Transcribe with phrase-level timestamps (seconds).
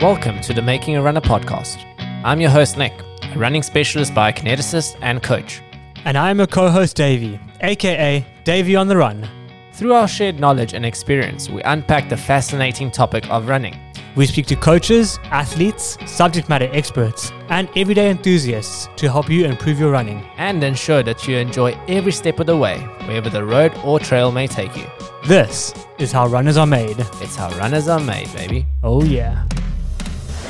[0.00, 1.84] Welcome to the Making a Runner podcast.
[2.24, 2.92] I'm your host, Nick,
[3.34, 5.60] a running specialist biokineticist and coach.
[6.04, 9.28] And I'm a co host, Davey, aka Davey on the Run.
[9.72, 13.76] Through our shared knowledge and experience, we unpack the fascinating topic of running.
[14.14, 19.80] We speak to coaches, athletes, subject matter experts, and everyday enthusiasts to help you improve
[19.80, 20.24] your running.
[20.36, 24.30] and ensure that you enjoy every step of the way, wherever the road or trail
[24.30, 24.86] may take you.
[25.26, 26.98] This is how runners are made.
[27.20, 28.64] It's how runners are made, baby.
[28.84, 29.44] Oh, yeah.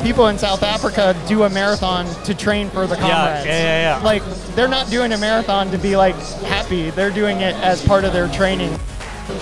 [0.02, 3.46] People in South Africa do a marathon to train for the comrades.
[3.46, 4.04] yeah, yeah, yeah.
[4.04, 4.22] Like
[4.54, 6.14] they're not doing a marathon to be like
[6.46, 6.90] happy.
[6.90, 8.78] They're doing it as part of their training.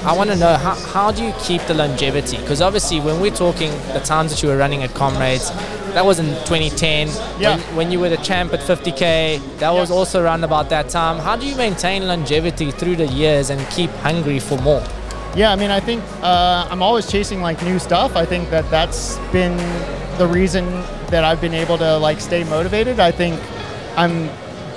[0.03, 2.39] I want to know how, how do you keep the longevity?
[2.39, 5.51] Because obviously, when we're talking the times that you were running at Comrades,
[5.95, 7.09] that was in 2010.
[7.41, 7.57] Yeah.
[7.57, 9.97] When, when you were the champ at 50k, that was Yeah.
[9.97, 11.19] also around about that time.
[11.21, 14.83] How do you maintain longevity through the years and keep hungry for more?
[15.35, 18.17] Yeah, I mean, I think uh, I'm always chasing like new stuff.
[18.17, 19.57] I think that that's been
[20.19, 20.65] the reason
[21.11, 23.01] that I've been able to like stay motivated.
[23.01, 23.41] I think
[23.97, 24.31] I'm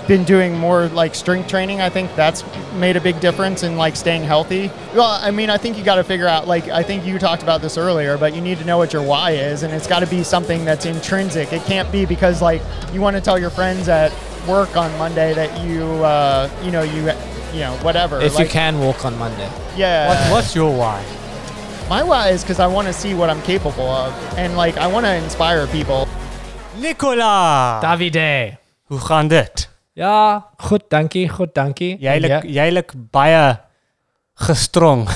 [0.10, 1.82] been doing more like strength training.
[1.82, 4.72] I think that's made a big difference in like staying healthy.
[4.96, 7.44] Well, I mean, I think you got to figure out like I think you talked
[7.44, 10.00] about this earlier, but you need to know what your why is, and it's got
[10.00, 11.54] to be something that's intrinsic.
[11.54, 14.12] It can't be because like you want to tell your friends at
[14.48, 17.12] work on Monday that you uh, you know you
[17.54, 18.20] you know whatever.
[18.20, 19.50] If you can walk on Monday.
[19.80, 20.08] Yeah.
[20.10, 21.00] What, what's your why?
[21.90, 24.88] My why is because I want to see what I'm capable of, and like I
[24.88, 26.08] want to inspire people.
[26.78, 27.80] Nicola!
[27.82, 28.58] Davide.
[28.90, 29.68] Hoe gaan dit?
[29.94, 31.98] Ja, goed, dankie, goed, dankie.
[32.00, 32.40] Jy lyk Ja.
[32.64, 33.58] jy lyk baie
[34.48, 35.08] gestrong.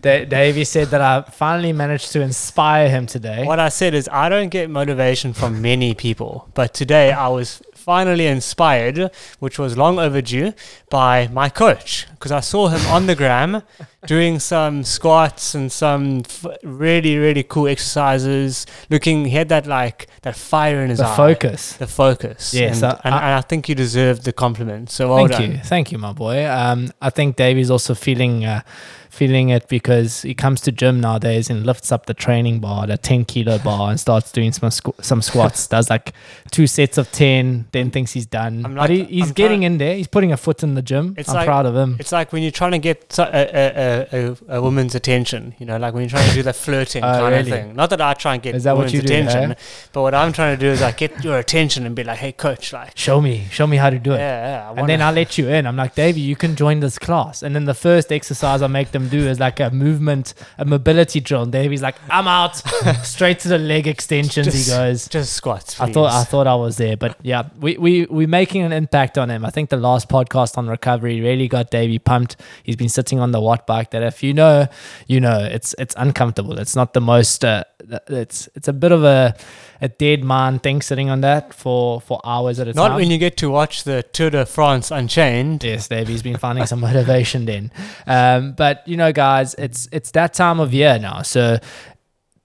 [0.00, 3.44] Da- Davey said that I finally managed to inspire him today.
[3.44, 7.60] what I said is I don't get motivation from many people, but today I was
[7.90, 8.98] finally inspired,
[9.44, 10.52] which was long overdue,
[10.90, 13.52] by my coach because I saw him on the gram
[14.14, 18.66] doing some squats and some f- really really cool exercises.
[18.90, 21.04] Looking, he had that like that fire in his eye.
[21.06, 21.16] The eye.
[21.26, 21.60] focus.
[21.84, 22.54] The focus.
[22.54, 24.90] Yes, and, I- and, I- and I think you deserve the compliment.
[24.90, 25.50] So well Thank done.
[25.52, 26.46] you, thank you, my boy.
[26.48, 28.60] Um, I think Davey's also feeling uh,
[29.10, 32.96] feeling it because he comes to gym nowadays and lifts up the training bar, the
[32.96, 35.66] ten kilo bar, and starts doing some squ- some squats.
[35.66, 36.12] does like
[36.50, 38.64] two sets of ten, then thinks he's done.
[38.64, 39.94] I'm but he, he's I'm getting in there.
[39.96, 41.14] He's putting a foot in the gym.
[41.18, 41.96] It's I'm like- proud of him.
[41.98, 45.76] It's like when you're trying to get a, a, a, a, woman's attention, you know,
[45.76, 47.50] like when you're trying to do the flirting Oh, kind really?
[47.50, 47.74] of thing.
[47.76, 49.54] Not that I try and get Is that what women's do, attention, eh?
[49.92, 52.32] but what I'm trying to do is like get your attention and be like, hey,
[52.32, 54.18] coach, like, Show me, show me how to do it.
[54.18, 54.70] yeah.
[54.74, 55.66] I And then I let you in.
[55.66, 57.42] I'm like, Davey, you can join this class.
[57.42, 61.20] And then the first exercise I make them do is like a movement, a mobility
[61.20, 61.42] drill.
[61.42, 62.56] And Davey's like, I'm out.
[63.02, 64.46] Straight to the leg extensions.
[64.46, 65.08] Just- he goes.
[65.08, 65.80] just squats.
[65.80, 69.16] I thought I thought I was there, but yeah, we we we're making an impact
[69.18, 69.44] on him.
[69.44, 72.36] I think the last podcast on recovery really got Davey pumped.
[72.62, 73.90] He's been sitting on the watt bike.
[73.90, 74.66] That if you know,
[75.06, 76.58] you know, it's it's uncomfortable.
[76.58, 77.44] It's not the most.
[77.44, 77.64] Uh,
[78.08, 79.34] it's it's a bit of a
[79.80, 82.90] a dead man thing sitting on that for for hours at a Not time.
[82.92, 85.64] Not when you get to watch the Tour de France Unchained.
[85.64, 87.72] Yes, Davey's been finding some motivation then.
[88.06, 91.22] Um, but you know, guys, it's it's that time of year now.
[91.22, 91.58] So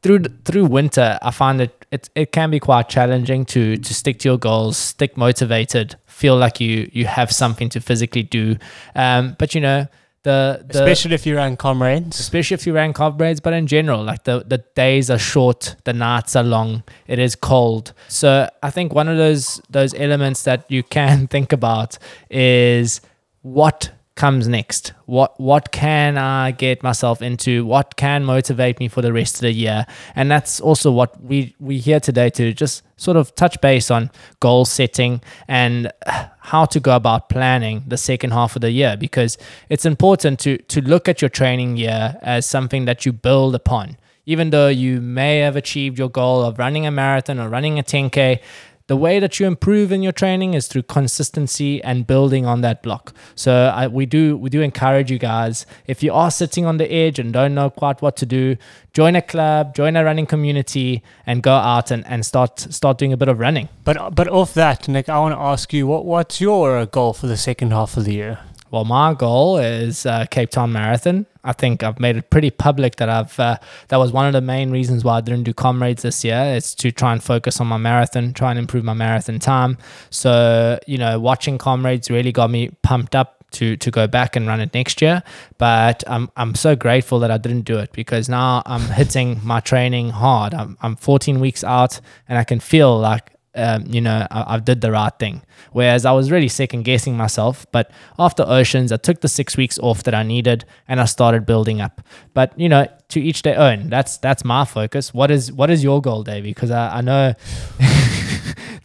[0.02, 4.20] through through winter, I find it it, it can be quite challenging to to stick
[4.20, 8.58] to your goals, stick motivated, feel like you you have something to physically do.
[8.96, 9.88] Um, but you know,
[10.26, 12.20] the, the Especially if you run comrades.
[12.20, 15.94] especially if you ran comrades, but in general, like the, the days are short, the
[15.94, 17.94] nights are long, it is cold.
[18.08, 22.00] So I think one of those those elements that you can think about
[22.32, 23.02] is
[23.44, 24.94] what comes next.
[25.06, 27.66] What what can I get myself into?
[27.66, 29.86] What can motivate me for the rest of the year?
[30.16, 34.10] And that's also what we we here today to just sort of touch base on
[34.40, 35.92] goal setting and
[36.40, 39.38] how to go about planning the second half of the year because
[39.70, 43.98] it's important to to look at your training year as something that you build upon
[44.26, 47.84] even though you may have achieved your goal of running a marathon or running a
[47.84, 48.40] 10k
[48.88, 52.84] the way that you improve in your training is through consistency and building on that
[52.84, 53.14] block.
[53.34, 56.92] So I, we do we do encourage you guys if you are sitting on the
[56.92, 58.58] edge and don't know quite what to do,
[58.94, 63.14] join a club, join a running community, and go out and, and start start doing
[63.14, 63.70] a bit of running.
[63.84, 67.26] But but off that, Nick, I want to ask you what what's your goal for
[67.26, 68.40] the second half of the year?
[68.76, 71.28] Well, my goal is uh, Cape Town Marathon.
[71.46, 73.58] I think I've made it pretty public that I've uh,
[73.88, 76.54] that was one of the main reasons why I didn't do comrades this year.
[76.58, 79.78] It's to try and focus on my marathon, try and improve my marathon time.
[80.10, 84.46] So you know, watching comrades really got me pumped up to to go back and
[84.46, 85.24] run it next year.
[85.58, 89.62] But I'm I'm so grateful that I didn't do it because now I'm hitting my
[89.62, 90.54] training hard.
[90.54, 94.60] I'm I'm 14 weeks out and I can feel like um, you know, I, I
[94.60, 95.42] did the right thing.
[95.72, 97.66] Whereas I was really second guessing myself.
[97.72, 101.46] But after Oceans, I took the six weeks off that I needed and I started
[101.46, 102.02] building up.
[102.34, 103.90] But you know, to each their own.
[103.90, 105.14] That's that's my focus.
[105.14, 106.52] What is what is your goal, Davey?
[106.52, 107.34] Because I, I know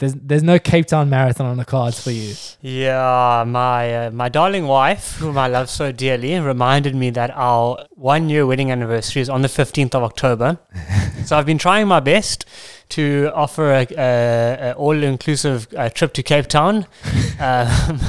[0.01, 2.33] there's there's no Cape Town marathon on the cards for you.
[2.59, 7.85] Yeah, my uh, my darling wife, whom I love so dearly, reminded me that our
[7.91, 10.57] one year wedding anniversary is on the 15th of October.
[11.25, 12.45] so I've been trying my best
[12.89, 16.87] to offer a, a, a all inclusive uh, trip to Cape Town.
[17.39, 17.99] Um,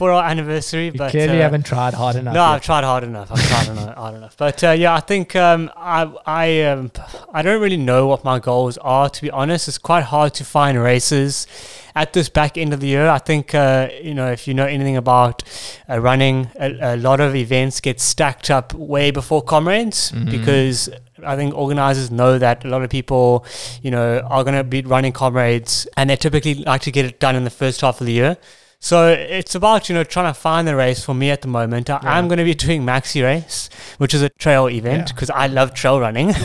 [0.00, 0.86] for our anniversary.
[0.86, 2.34] You but clearly uh, haven't tried hard enough.
[2.34, 2.52] No, yet.
[2.54, 3.28] I've tried hard enough.
[3.32, 3.66] I've tried
[4.02, 4.34] hard enough.
[4.44, 6.00] But uh, yeah, I think um, I
[6.44, 6.90] I um,
[7.38, 9.10] I don't really know what my goals are.
[9.16, 11.46] To be honest, it's quite hard to find races
[12.02, 13.06] at this back end of the year.
[13.08, 15.42] I think uh, you know if you know anything about
[15.88, 20.30] uh, running, a, a lot of events get stacked up way before comrades Mhm.
[20.36, 20.88] because.
[21.22, 23.44] I think organizers know that a lot of people,
[23.82, 27.20] you know, are going to be running comrades, and they typically like to get it
[27.24, 28.38] done in the first half of the year.
[28.82, 31.90] So it's about you know trying to find the race for me at the moment.
[31.90, 32.14] I, Yeah.
[32.16, 33.68] I'm going to be doing Maxi Race,
[33.98, 35.14] which is a trail event Yeah.
[35.14, 36.32] because I love trail running.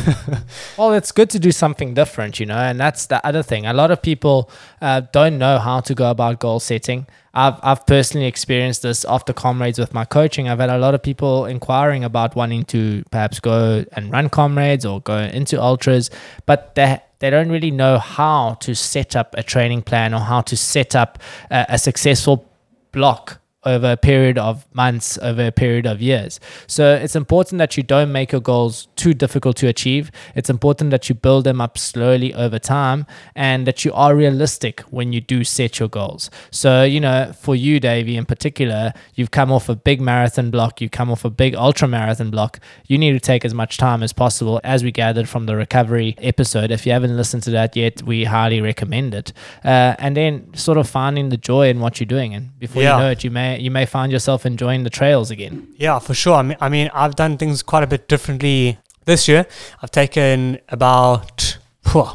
[0.77, 3.65] Well, it's good to do something different, you know, and that's the other thing.
[3.65, 4.49] A lot of people
[4.81, 7.07] uh, don't know how to go about goal setting.
[7.33, 10.49] I've, I've personally experienced this after comrades with my coaching.
[10.49, 14.85] I've had a lot of people inquiring about wanting to perhaps go and run comrades
[14.85, 16.09] or go into ultras,
[16.45, 20.41] but they they don't really know how to set up a training plan or how
[20.41, 21.17] to set up
[21.49, 22.47] a, a successful
[22.91, 26.39] block over a period of months, over a period of years.
[26.67, 30.11] So it's important that you don't make your goals too difficult to achieve.
[30.35, 34.81] It's important that you build them up slowly over time and that you are realistic
[34.91, 36.29] when you do set your goals.
[36.51, 40.79] So, you know, for you, Davey, in particular, you've come off a big marathon block,
[40.81, 42.59] you come off a big ultra marathon block.
[42.87, 46.15] You need to take as much time as possible, as we gathered from the recovery
[46.19, 46.71] episode.
[46.71, 49.33] If you haven't listened to that yet, we highly recommend it.
[49.63, 52.33] Uh, and then sort of finding the joy in what you're doing.
[52.33, 52.97] And before Yeah.
[52.97, 55.67] you know it, you may you may find yourself enjoying the trails again.
[55.77, 56.35] Yeah, for sure.
[56.35, 59.45] I mean, I mean, I've done things quite a bit differently this year.
[59.81, 62.07] I've taken about, phew,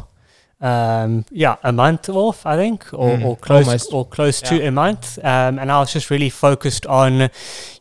[0.61, 3.93] um, yeah, a month off, I think, or, Mm, or close, almost.
[3.93, 5.19] or close to a month.
[5.25, 7.31] Um, and I was just really focused on,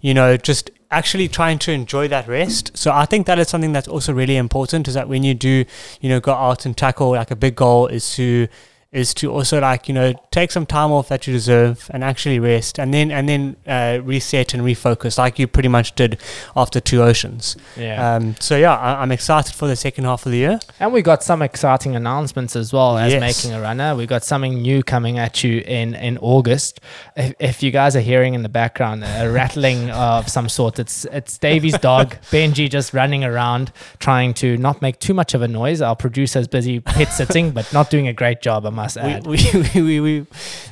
[0.01, 2.71] you know, just actually trying to enjoy that rest.
[2.75, 4.87] So I think that is something that's also really important.
[4.87, 5.65] Is that when you do,
[6.01, 8.47] you know, go out and tackle like a big goal, is to
[8.91, 12.39] is to also like you know take some time off that you deserve and actually
[12.39, 16.19] rest and then and then uh, reset and refocus like you pretty much did
[16.55, 18.15] after two oceans Yeah.
[18.15, 21.03] um, so yeah I, i'm excited for the second half of the year And we
[21.03, 23.21] got some exciting announcements as well as Yes.
[23.21, 23.95] making a runner.
[23.95, 26.79] We got something new coming at you in in August.
[27.15, 31.05] If, if you guys are hearing in the background a rattling of some sort, it's
[31.11, 35.47] it's Davey's dog Benji just running around trying to not make too much of a
[35.47, 35.81] noise.
[35.81, 39.25] Our producer's busy pet sitting, but not doing a great job, I must add.
[39.33, 40.25] we, we, we, we,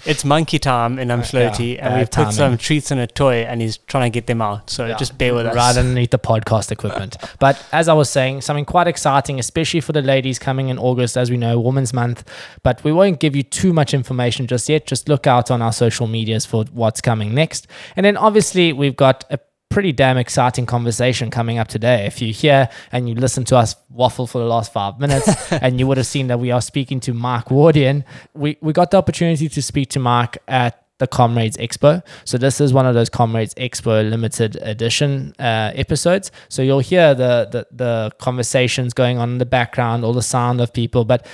[0.06, 3.62] it's monkey time in Umdloti yeah, and we've put some treats in a toy and
[3.62, 4.96] he's trying to get them out so Yeah.
[4.98, 7.18] just bear with us Right underneath the podcast equipment.
[7.40, 11.18] But as I was saying, something quite exciting, especially for the ladies coming in August,
[11.18, 12.24] as we know, Women's Month.
[12.64, 14.88] But we won't give you too much information just yet.
[14.88, 17.68] Just look out on our social medias for what's coming next.
[17.96, 22.06] And then obviously, we've got a pretty damn exciting conversation coming up today.
[22.06, 25.80] If you hear and you listen to us waffle for the last five minutes, and
[25.80, 28.04] you would have seen that we are speaking to Mike Wardian,
[28.34, 32.04] we, we got the opportunity to speak to Mike at the Comrades Expo.
[32.26, 36.32] So this is one of those Comrades Expo limited edition uh, episodes.
[36.50, 40.62] So you'll hear the, the the conversations going on in the background, all the sound
[40.62, 41.26] of people, but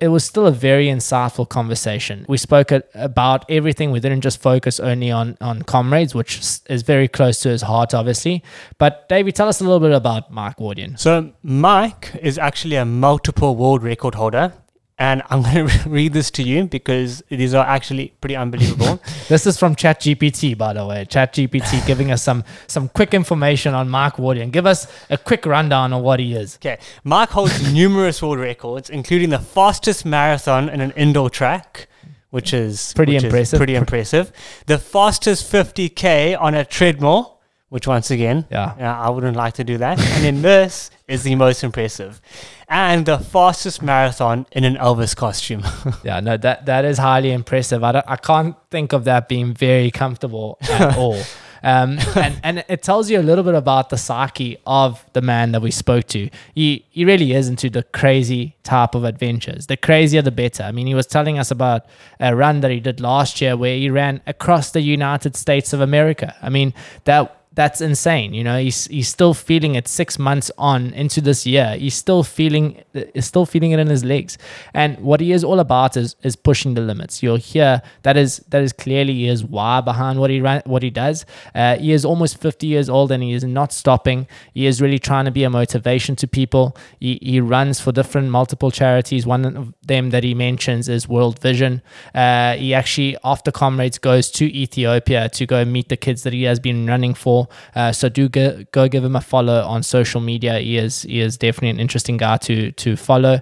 [0.00, 2.26] it was still a very insightful conversation.
[2.28, 3.90] We spoke about everything.
[3.90, 7.94] We didn't just focus only on on Comrades, which is very close to his heart,
[7.94, 8.42] obviously.
[8.78, 10.98] But Davey, tell us a little bit about Mike Wardian.
[10.98, 14.52] So Mike is actually a multiple world record holder.
[15.00, 19.00] And I'm going to read this to you because these are actually pretty unbelievable.
[19.28, 21.04] This is from ChatGPT, by the way.
[21.04, 24.50] ChatGPT giving us some some quick information on Mike Wardian.
[24.50, 26.56] Give us a quick rundown on what he is.
[26.56, 26.78] okay.
[27.04, 31.88] Mike holds numerous world records, including the fastest marathon in an indoor track,
[32.30, 33.56] which is Pretty which is impressive.
[33.58, 34.32] pretty impressive.
[34.66, 37.38] The fastest 50K on a treadmill,
[37.68, 38.74] which once again, Yeah.
[38.78, 39.98] Yeah, I wouldn't like to do that.
[40.00, 42.20] and then this is the most impressive.
[42.68, 45.64] And the fastest marathon in an Elvis costume.
[46.04, 47.82] Yeah, no, that that is highly impressive.
[47.82, 51.20] I don't, I can't think of that being very comfortable at all.
[51.62, 55.52] Um, and and it tells you a little bit about the psyche of the man
[55.52, 56.30] that we spoke to.
[56.54, 59.66] He he really is into the crazy type of adventures.
[59.66, 60.62] The crazier, the better.
[60.62, 61.86] I mean, he was telling us about
[62.20, 65.80] a run that he did last year where he ran across the United States of
[65.80, 66.36] America.
[66.42, 66.74] I mean,
[67.04, 68.34] that that's insane.
[68.34, 71.74] You know, he's he's still feeling it six months on into this year.
[71.76, 74.38] He's still feeling is still feeling it in his legs.
[74.74, 77.20] And what he is all about is is pushing the limits.
[77.20, 80.90] You'll hear that is that is clearly his why behind what he ran, what he
[80.90, 81.26] does.
[81.52, 84.28] Uh, he is almost 50 years old and he is not stopping.
[84.54, 86.76] He is really trying to be a motivation to people.
[87.00, 89.26] He, he runs for different multiple charities.
[89.26, 91.82] One of them that he mentions is World Vision.
[92.14, 96.44] Uh, he actually after comrades goes to Ethiopia to go meet the kids that he
[96.44, 97.47] has been running for.
[97.74, 100.58] Uh, so do go, go give him a follow on social media.
[100.58, 103.40] He is he is definitely an interesting guy to to follow.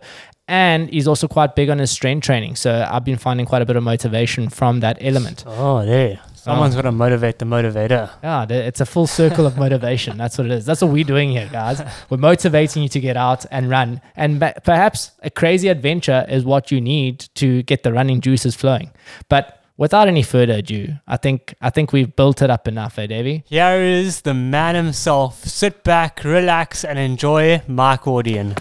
[0.49, 2.55] And he's also quite big on his strength training.
[2.55, 5.43] So I've been finding quite a bit of motivation from that element.
[5.45, 6.21] Oh, there.
[6.47, 8.09] Someone's got to motivate the motivator.
[8.23, 10.17] Yeah, it's a full circle of motivation.
[10.17, 10.65] That's what it is.
[10.65, 11.83] That's what we're doing here, guys.
[12.09, 14.01] We're motivating you to get out and run.
[14.15, 18.93] And perhaps a crazy adventure is what you need to get the running juices flowing.
[19.29, 23.07] But without any further ado, I think I think we've built it up enough, eh,
[23.07, 23.45] Davey?
[23.47, 25.45] Here is the man himself.
[25.45, 28.57] Sit back, relax, and enjoy Mike Wardian.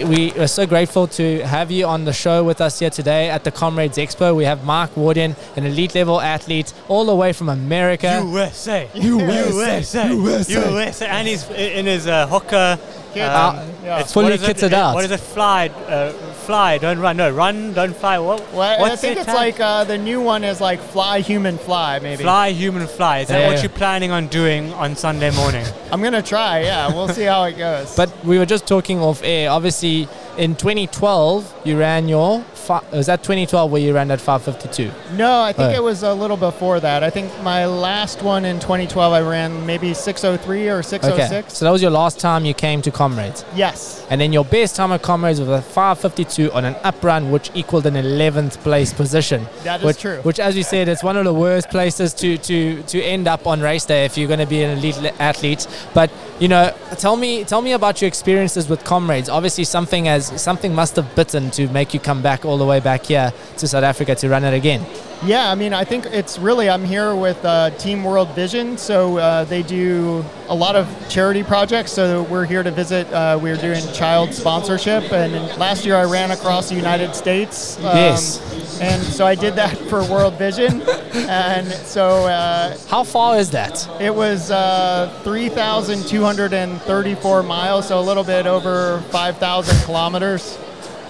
[0.00, 3.44] We are so grateful to have you on the show with us here today at
[3.44, 4.34] the Comrades Expo.
[4.34, 8.22] We have Mike Wardian, an elite level athlete, all the way from America.
[8.24, 8.88] USA.
[8.94, 9.50] USA.
[9.50, 10.08] USA.
[10.14, 10.70] USA.
[10.72, 11.06] USA.
[11.06, 12.78] And he's in his uh, Hoka.
[13.12, 13.22] Kit.
[13.24, 13.96] Uh, Yeah.
[13.96, 14.56] it's- Fully what is it?
[14.56, 14.94] kitted out.
[14.94, 15.20] What is it?
[15.20, 16.12] Fly, uh,
[16.50, 17.16] fly, don't run.
[17.16, 18.18] No, run, don't fly.
[18.18, 18.42] What?
[18.52, 19.36] Well, I think it's tag?
[19.36, 22.24] like uh, the new one is like fly human fly maybe.
[22.24, 23.20] Fly, human fly.
[23.20, 25.64] Is that Yeah, what you're planning on doing on Sunday morning?
[25.92, 26.62] I'm gonna try.
[26.62, 27.94] Yeah, we'll see how it goes.
[27.94, 29.48] But we were just talking off air.
[29.50, 32.44] Obviously, in 2012, you ran your.
[32.70, 34.92] Fi- was that 2012 where you ran at 552?
[35.16, 35.76] no, I think Oh.
[35.76, 37.02] it was a little before that.
[37.02, 41.32] I think my last one in 2012, I ran maybe 603 or 606.
[41.32, 41.48] Okay.
[41.48, 43.44] So that was your last time you came to Comrades.
[43.56, 44.06] Yes.
[44.08, 47.50] And then your best time at Comrades was a 552 on an up run, which
[47.54, 49.46] equaled an 11th place position.
[49.64, 50.18] That is which, true.
[50.22, 53.46] Which, as you said, it's one of the worst places to, to, to end up
[53.48, 55.66] on race day if you're going to be an elite athlete.
[55.94, 59.28] But you know, tell me tell me about your experiences with Comrades.
[59.28, 62.78] Obviously, something as something must have bitten to make you come back all the way
[62.80, 64.84] back here to South Africa to run it again.
[65.22, 68.78] Yeah, I mean, I think it's really, I'm here with uh, Team World Vision.
[68.78, 71.92] So uh, they do a lot of charity projects.
[71.92, 73.06] So we're here to visit.
[73.12, 75.12] Uh, we're doing child sponsorship.
[75.12, 77.76] And last year I ran across the United States.
[77.78, 78.40] um, Yes.
[78.80, 80.80] And so I did that for World Vision.
[81.12, 83.86] And so uh, How far is that?
[84.00, 90.56] it was uh, 3,234 miles, so a little bit over 5,000 kilometers.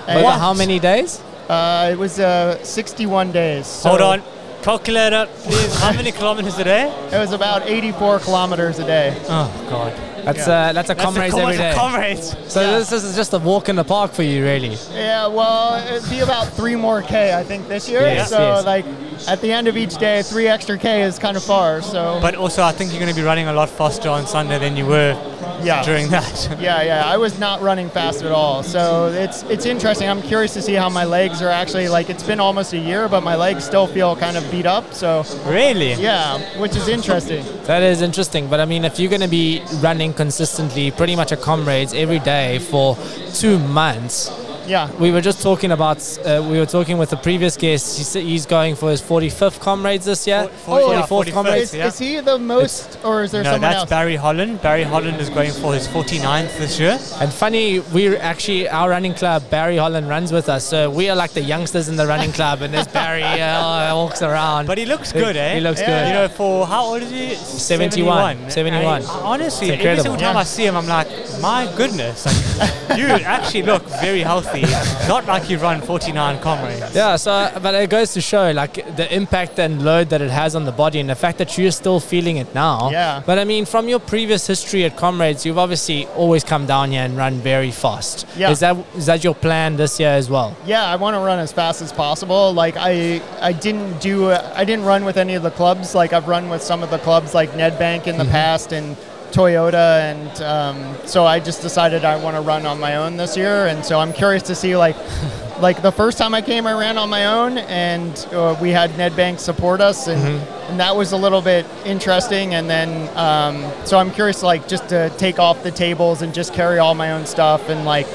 [0.09, 1.21] And Over how many days?
[1.50, 3.66] Uh, it was uh, 61 days.
[3.66, 4.23] So Hold on.
[4.62, 5.75] Calculator, please.
[5.80, 6.88] How many kilometers a day?
[7.12, 9.16] It was about 84 kilometers a day.
[9.28, 9.92] Oh, God.
[10.25, 10.69] That's Yeah.
[10.69, 11.73] uh, that's a That's Comrades every day.
[11.76, 12.37] Comrades.
[12.47, 12.78] so Yeah.
[12.78, 14.76] this is just a walk in the park for you, really.
[14.95, 18.02] Yeah, well, it'd be about three more K, I think, this year.
[18.02, 18.64] Yes, so, yes.
[18.66, 18.85] like,
[19.29, 21.83] at the end of each day, three extra K is kind of far.
[21.83, 24.59] So, But also, I think you're going to be running a lot faster on Sunday
[24.59, 25.15] than you were
[25.62, 25.83] yeah.
[25.83, 26.57] during that.
[26.61, 28.62] yeah, yeah, I was not running fast at all.
[28.62, 30.09] So it's it's interesting.
[30.09, 32.11] I'm curious to see how my legs are actually like.
[32.11, 34.93] It's been almost a year, but my legs still feel kind of beat up.
[34.95, 35.95] So really?
[35.95, 37.45] yeah, which is interesting.
[37.65, 38.49] That is interesting.
[38.49, 42.19] But I mean, if you're going to be running consistently, pretty much at Comrades every
[42.19, 42.97] day for
[43.35, 44.31] two months,
[44.71, 44.89] Yeah.
[45.05, 47.99] we were just talking about, uh, we were talking with the previous guest.
[47.99, 50.45] He said he's going for his 45th Comrades this year.
[50.65, 51.71] For- for- yeah, 44th 45th, Comrades.
[51.71, 51.87] Is, yeah.
[51.89, 53.91] is he the most, or is there No, someone that's?
[53.91, 54.62] Barry Holland.
[54.62, 56.97] Barry Holland is going for his 49th this year.
[57.21, 60.65] And funny, we're actually, our running club, Barry Holland runs with us.
[60.65, 62.62] So we are like the youngsters in the running club.
[62.62, 64.67] And there's Barry uh, walks around.
[64.67, 65.55] But he looks good, eh?
[65.57, 65.87] He looks Yeah.
[65.91, 66.09] good.
[66.09, 67.35] You know, for how old is he?
[67.35, 68.50] 71.
[68.50, 69.03] 71.
[69.03, 70.41] And honestly, every single time Yeah.
[70.41, 71.09] I see him, I'm like,
[71.41, 72.27] my goodness,
[72.59, 74.60] like, you actually look very healthy.
[75.09, 76.95] Not like you run 49 comrades.
[76.95, 80.55] Yeah, so but it goes to show like the impact and load that it has
[80.55, 82.90] on the body, and the fact that you're still feeling it now.
[82.90, 83.23] Yeah.
[83.25, 87.02] But I mean, from your previous history at Comrades, you've obviously always come down here
[87.02, 88.26] and run very fast.
[88.37, 88.50] Yeah.
[88.50, 90.57] Is that is that your plan this year as well?
[90.67, 92.52] Yeah, I want to run as fast as possible.
[92.52, 95.95] Like I, I didn't do, I didn't run with any of the clubs.
[95.95, 98.33] Like I've run with some of the clubs, like Nedbank in the mm-hmm.
[98.33, 98.97] past and
[99.30, 103.37] Toyota, and um, so I just decided I want to run on my own this
[103.37, 103.66] year.
[103.66, 104.96] And so I'm curious to see like,
[105.60, 108.90] like the first time I came, I ran on my own, and uh, we had
[108.92, 110.20] Nedbank support us, and,
[110.68, 112.54] and that was a little bit interesting.
[112.54, 116.52] And then, um, so I'm curious, like just to take off the tables and just
[116.54, 118.06] carry all my own stuff and like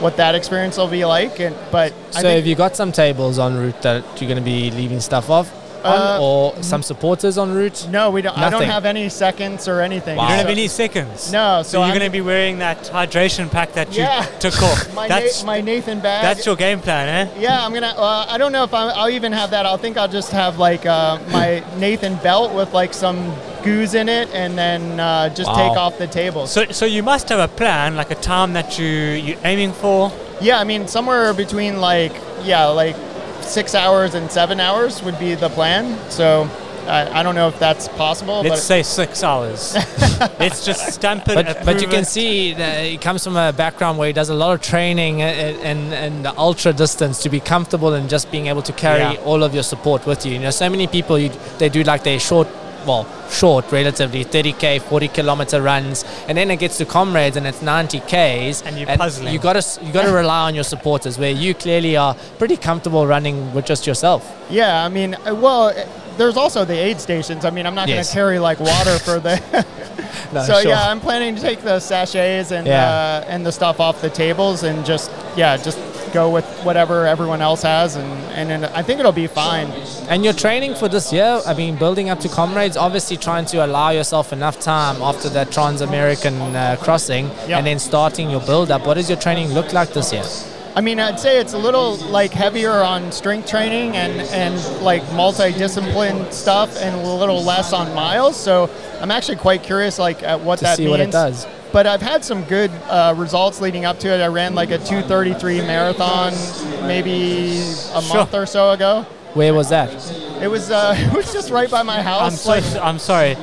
[0.00, 1.38] what that experience will be like.
[1.40, 4.38] And but I So think, have you got some tables en route that you're going
[4.38, 5.50] to be leaving stuff off
[5.84, 7.86] on, Uh, or some supporters en route?
[7.90, 8.36] no, we don't.
[8.38, 10.16] I don't have any seconds or anything.
[10.16, 10.24] Wow.
[10.24, 11.32] You don't have any seconds.
[11.32, 14.24] No, So, so you're I'm- going to be wearing that hydration pack that you Yeah.
[14.38, 14.94] took off.
[14.94, 16.22] my, that's Na- my Nathan bag.
[16.22, 17.30] that's your game plan, eh?
[17.38, 17.94] yeah, I'm gonna.
[17.96, 19.66] Uh, I don't know if I'm, I'll even have that.
[19.66, 23.32] I'll think I'll just have like uh, my Nathan belt with like some
[23.64, 25.68] goose in it, and then uh, just Wow.
[25.68, 26.46] take off the table.
[26.46, 30.10] So, so you must have a plan, like a time that you you're aiming for.
[30.40, 32.12] Yeah, I mean somewhere between like
[32.44, 32.96] yeah, like
[33.52, 35.98] six hours and seven hours would be the plan.
[36.10, 36.48] So
[36.86, 38.36] I, I don't know if that's possible.
[38.42, 39.74] Let's but say six hours.
[40.40, 41.34] Let's just stamp it.
[41.34, 42.06] But, but you can it.
[42.06, 45.56] see that he comes from a background where he does a lot of training and,
[45.60, 49.22] and, and the ultra distance to be comfortable and just being able to carry Yeah.
[49.24, 50.32] all of your support with you.
[50.32, 52.48] You know, so many people you, they do like their short,
[52.86, 57.60] well, short relatively, 30k, 40 kilometer runs, and then it gets to comrades and it's
[57.60, 59.32] 90ks, And you're puzzling.
[59.32, 62.56] You got to you got to rely on your supporters, where you clearly are pretty
[62.56, 64.22] comfortable running with just yourself.
[64.50, 65.84] yeah, I mean, uh, well, uh,
[66.18, 67.44] there's also the aid stations.
[67.44, 69.40] I mean, I'm not gonna carry like water for the.
[70.32, 70.70] No, so sure.
[70.70, 72.88] yeah, I'm planning to take the sachets and Yeah.
[73.24, 75.78] uh, and the stuff off the tables and just yeah, just
[76.12, 79.68] go with whatever everyone else has, and and then I think it'll be fine.
[80.08, 83.64] And your training for this year, I mean, building up to comrades, obviously trying to
[83.64, 87.58] allow yourself enough time after that Trans-American uh, crossing, Yep.
[87.58, 88.86] and then starting your build-up.
[88.86, 90.24] What does your training look like this year?
[90.74, 95.02] I mean, I'd say it's a little like heavier on strength training and, and like
[95.12, 98.36] multi-discipline stuff, and a little less on miles.
[98.36, 100.90] So I'm actually quite curious, like at what To that see means.
[100.90, 101.46] what it does.
[101.72, 104.20] But I've had some good uh, results leading up to it.
[104.20, 106.32] I ran like a 2:33 marathon,
[106.86, 107.58] maybe
[107.94, 108.16] a Sure.
[108.16, 109.06] month or so ago.
[109.34, 109.88] Where was that?
[110.42, 112.42] It was uh, it was just right by my I'm house.
[112.42, 113.36] so like, I'm sorry.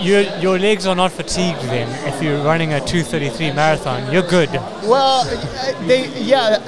[0.00, 1.88] Your your legs are not fatigued then.
[2.06, 4.50] If you're running a 2:33 marathon, you're good.
[4.84, 6.58] Well, uh, they yeah,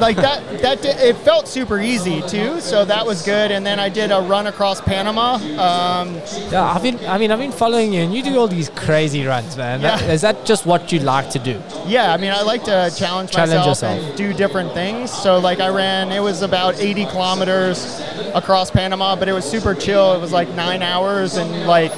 [0.00, 3.50] like that that di- it felt super easy too, so that was good.
[3.50, 5.34] And then I did a run across Panama.
[5.34, 6.16] Um,
[6.50, 6.98] Yeah, I've been.
[7.06, 9.80] I mean, I've been following you, and you do all these crazy runs, man.
[9.80, 10.00] Yeah.
[10.12, 11.60] Is that just what you like to do?
[11.86, 13.98] yeah, I mean, I like to challenge, Challenge myself yourself.
[14.02, 15.10] and do different things.
[15.10, 18.00] So like I ran, it was about 80 kilometers
[18.34, 20.12] across Panama, but it was super chill.
[20.14, 21.92] It was like nine hours and like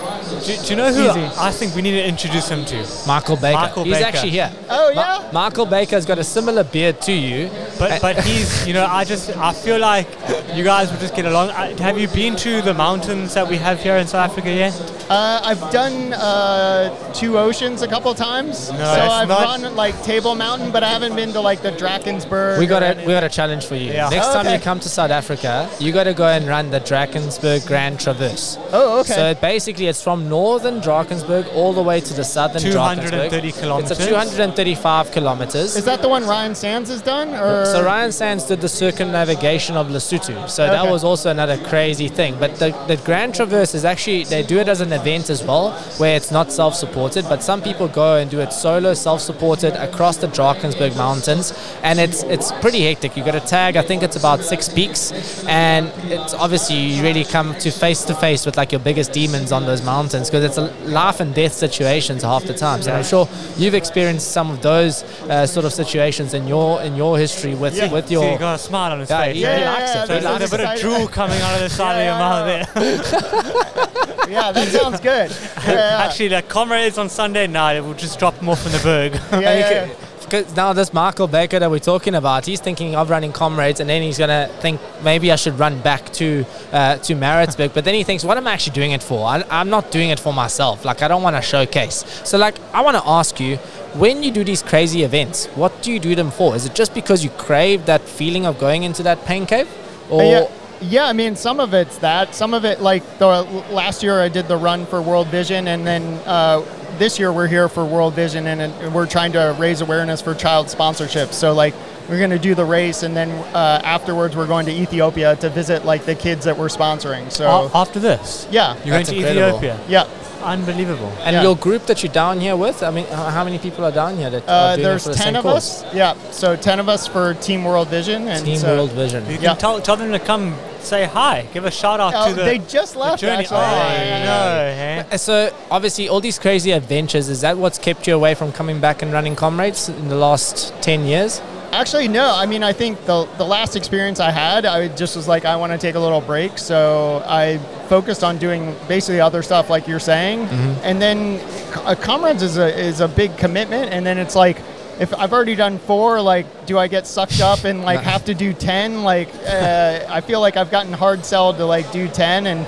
[0.57, 1.31] Do, do you know who Easy.
[1.39, 2.87] I think we need to introduce him to?
[3.07, 3.59] Michael Baker.
[3.61, 4.07] Michael He's Baker.
[4.07, 4.53] actually here.
[4.69, 5.31] Oh, Ma- yeah?
[5.33, 7.51] Michael Baker's got a similar beard to you.
[7.79, 10.07] But but he's you know I just I feel like
[10.55, 11.51] you guys would just get along.
[11.51, 14.75] I- Have you been to the mountains that we have here in South Africa yet?
[15.09, 18.69] Uh, I've done uh, two oceans a couple times.
[18.69, 22.59] so I've not- run like Table Mountain, but I haven't been to like the Drakensberg.
[22.59, 23.93] We got a we got a challenge for you.
[23.93, 24.09] Yeah.
[24.11, 26.81] Next Oh, time you come to South Africa, you got to go and run the
[26.81, 28.59] Drakensberg Grand Traverse.
[28.73, 29.15] Oh, okay.
[29.15, 33.61] So basically, it's from northern Drakensberg all the way to the southern 230 Drakensberg.
[33.61, 33.91] kilometers.
[33.91, 35.77] It's a 235 kilometers.
[35.77, 37.29] Is that the one Ryan Sandes has done?
[37.35, 40.49] Or So Ryan Sandes did the circumnavigation of Lesotho.
[40.49, 42.33] So that was also another crazy thing.
[42.45, 45.73] But the, the Grand Traverse is actually, they do it as an event as well,
[46.01, 50.29] where it's not self-supported, but some people go and do it solo, self-supported across the
[50.39, 51.53] Drakensberg Mountains.
[51.83, 53.11] And it's it's pretty hectic.
[53.17, 55.03] You've got to tag, I think it's about six peaks.
[55.47, 59.53] And it's obviously, you really come to face to face with like your biggest demons
[59.53, 62.87] on those mountains because it's a life and death situations half the times.
[62.87, 66.95] And I'm sure you've experienced some of those uh, sort of situations in your in
[66.97, 67.91] your history with Yeah.
[67.93, 69.35] with See, you your got a smile on his Yeah, face.
[69.37, 70.07] he- Yeah, he yeah, likes yeah, it.
[70.07, 72.09] So He that's- there's a bit of drool coming out of the side Yeah, of
[72.11, 74.31] your mouth there.
[74.31, 75.31] yeah, that sounds good.
[75.31, 76.05] Yeah, yeah.
[76.07, 79.13] Actually, like comrades on Sunday night, we'll just drop them off in the berg.
[79.43, 79.89] yeah,
[80.31, 80.57] And you yeah, can- yeah.
[80.57, 83.91] Because now this Michael Baker that we're talking about, he's thinking of running comrades, and
[83.91, 87.73] then he's gonna think maybe I should run back to uh, to Maritzburg.
[87.75, 89.27] But then he thinks, what am I actually doing it for?
[89.27, 90.85] I, I'm not doing it for myself.
[90.85, 92.05] Like I don't want to showcase.
[92.25, 93.57] So like I want to ask you,
[93.99, 96.55] when you do these crazy events, what do you do them for?
[96.55, 99.69] Is it just because you crave that feeling of going into that pain cave,
[100.11, 100.49] or yeah,
[100.81, 101.05] yeah.
[101.07, 102.35] I mean, some of it's that.
[102.35, 103.27] Some of it, like the
[103.71, 106.61] last year, I did the run for World Vision, and then uh,
[106.99, 110.35] this year we're here for World Vision, and, and we're trying to raise awareness for
[110.35, 111.33] child sponsorship.
[111.33, 111.75] So like.
[112.09, 115.49] We're going to do the race, and then uh, afterwards, we're going to Ethiopia to
[115.49, 117.31] visit like the kids that we're sponsoring.
[117.31, 119.59] So, A- After this, yeah, you're That's going to incredible.
[119.65, 119.81] Ethiopia.
[119.89, 120.09] yeah.
[120.43, 121.13] Unbelievable.
[121.21, 121.43] and yeah.
[121.45, 122.83] your group that you're down here with?
[122.83, 125.15] I mean, how many people are down here that Uh, are doing there's for the
[125.15, 125.85] 10 same of cause?
[125.85, 125.95] us.
[125.95, 128.27] Yeah, so 10 of us for Team World Vision.
[128.27, 129.25] And Team so, World Vision.
[129.31, 129.55] You can Yeah.
[129.55, 131.47] tell, tell them to come say hi.
[131.53, 133.43] Give a shout out Oh, to the, they just the left, journey.
[133.45, 133.57] actually.
[133.59, 135.05] Oh, Yeah, no, hey?
[135.13, 138.81] Uh, So obviously, all these crazy adventures is that what's kept you away from coming
[138.81, 141.41] back and running comrades in the last ten years?
[141.73, 142.35] Actually, no.
[142.35, 145.55] I mean, I think the the last experience I had, I just was like, I
[145.55, 146.59] want to take a little break.
[146.59, 150.49] So I focused on doing basically other stuff, like you're saying.
[150.83, 151.39] And then
[151.87, 153.93] uh, comrades is a is a big commitment.
[153.93, 154.57] And then it's like,
[155.01, 158.35] if I've already done four, like, do I get sucked up and like have to
[158.35, 159.03] do ten?
[159.03, 162.67] Like, uh, I feel like I've gotten hard sell to like do ten, and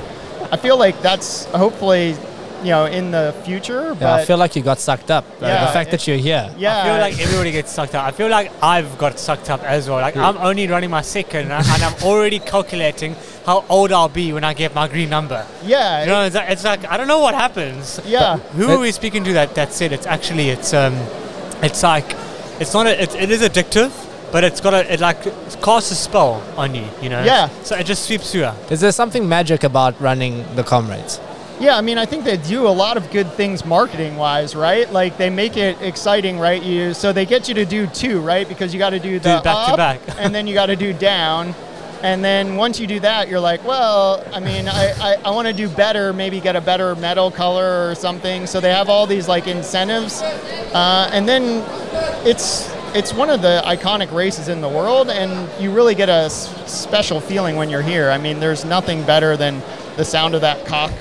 [0.50, 2.16] I feel like that's hopefully
[2.62, 3.96] you know, in the future.
[4.00, 5.24] Yeah, I feel like you got sucked up.
[5.40, 6.48] Yeah, the fact it- that you're here.
[6.56, 8.06] yeah, I feel like everybody gets sucked up.
[8.06, 9.98] I feel like I've got sucked up as well.
[10.00, 14.08] Like I'm only running my second, and, I, and I'm already calculating how old I'll
[14.08, 15.44] be when I get my green number.
[15.64, 18.00] yeah, You know, it's like, it's like I don't know what happens.
[18.06, 18.36] yeah.
[18.56, 20.94] Who It- are we speaking to that that said it's actually it's um
[21.62, 22.04] it's like
[22.60, 23.90] it's not a, it, it is addictive,
[24.32, 25.22] but it's got a it like
[25.62, 26.86] casts a spell on you.
[27.00, 27.22] You know.
[27.24, 27.48] Yeah.
[27.62, 28.50] So it just sweeps through.
[28.70, 31.20] Is there something magic about running the comrades?
[31.60, 34.90] Yeah, I mean, I think they do a lot of good things marketing wise, right?
[34.92, 36.60] Like they make it exciting, right?
[36.60, 38.48] You so they get you to do two, right?
[38.48, 40.00] Because you got to do the Do back to up, back.
[40.18, 41.54] and then you got to do down,
[42.02, 45.48] and then once you do that, you're like, well, I mean, I, I, I want
[45.48, 48.46] to do better, maybe get a better metal color or something.
[48.46, 51.64] So they have all these like incentives, uh, and then
[52.26, 56.24] it's it's one of the iconic races in the world, and you really get a
[56.26, 58.10] s- special feeling when you're here.
[58.10, 59.62] I mean, there's nothing better than
[59.96, 60.92] the sound of that cock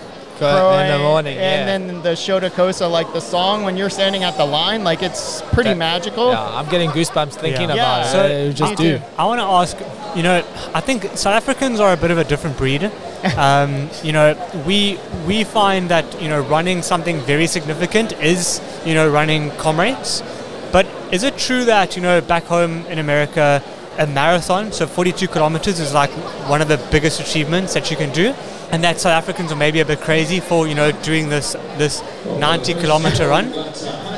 [0.48, 1.66] in the morning, and yeah.
[1.66, 5.70] then the Shosholoza, like the song when you're standing at the line, like it's pretty
[5.72, 6.32] That- magical.
[6.32, 7.76] Yeah, I'm getting goosebumps thinking Yeah.
[7.76, 8.06] about Yeah.
[8.06, 8.12] it.
[8.12, 9.00] So, Uh, you just do.
[9.18, 9.78] I want to ask,
[10.16, 12.90] you know, I think South Africans are a bit of a different breed.
[13.38, 18.94] um, you know, we we find that you know running something very significant is you
[18.96, 20.24] know running comrades.
[20.72, 23.62] But is it true that you know back home in America,
[24.00, 26.10] a marathon, so 42 kilometers, is like
[26.50, 28.34] one of the biggest achievements that you can do,
[28.72, 32.02] and that South Africans are maybe a bit crazy for you know doing this this
[32.26, 33.52] 90 kilometer run?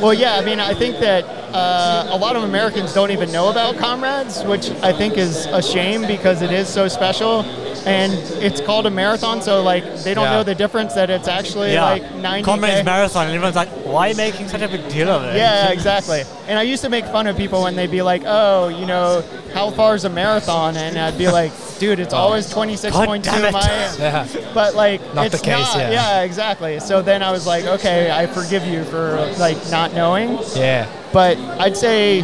[0.01, 3.49] Well, yeah, I mean, I think that uh, a lot of Americans don't even know
[3.49, 7.43] about Comrades, which I think is a shame because it is so special.
[7.85, 10.31] And it's called a marathon, so like they don't Yeah.
[10.37, 14.13] know the difference that it's actually Yeah, like 90 comrades marathon, and everyone's like, why
[14.13, 15.35] making such a big deal of it?
[15.37, 16.23] Yeah, exactly.
[16.47, 19.23] And I used to make fun of people when they'd be like, "Oh, you know,
[19.53, 22.17] how far is a marathon?" And I'd be like, "Dude, it's oh.
[22.17, 24.27] always 26.2 miles." Yeah.
[24.53, 25.91] But like, Not the case, not.
[25.91, 26.21] yeah.
[26.21, 26.79] exactly.
[26.79, 30.87] So then I was like, "Okay, I forgive you for like not knowing." Yeah.
[31.13, 32.19] But I'd say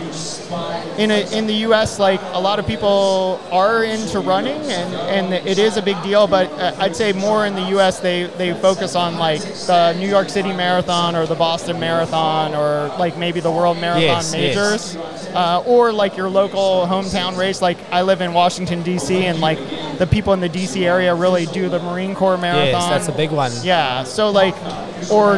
[0.97, 4.93] in a, in the U.S., like a lot of people are into running, and,
[5.31, 6.25] and it is a big deal.
[6.27, 7.99] But uh, I'd say more in the U.S.
[7.99, 12.87] they they focus on like the New York City Marathon or the Boston Marathon or
[12.97, 14.95] like maybe the World Marathon Yes, yes.
[14.95, 14.95] majors,
[15.35, 17.61] uh, or like your local hometown race.
[17.61, 19.25] Like I live in Washington D.C.
[19.25, 19.59] and like
[19.99, 20.83] the people in the D.C.
[20.83, 22.65] area really do the Marine Corps Marathon.
[22.81, 23.51] Yes, that's a big one.
[23.61, 24.55] Yeah, so like,
[25.11, 25.37] or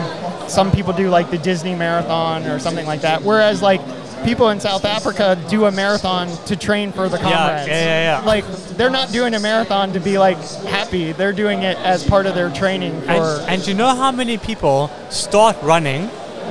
[0.52, 3.24] some people do like the Disney Marathon or something like that.
[3.24, 3.82] Whereas like
[4.24, 8.26] people in South Africa do a marathon to train for the Yeah, yeah, yeah, yeah.
[8.26, 8.46] Like
[8.78, 11.12] they're not doing a marathon to be like happy.
[11.14, 13.12] They're doing it as part of their training for.
[13.12, 16.08] And, and you know how many people start running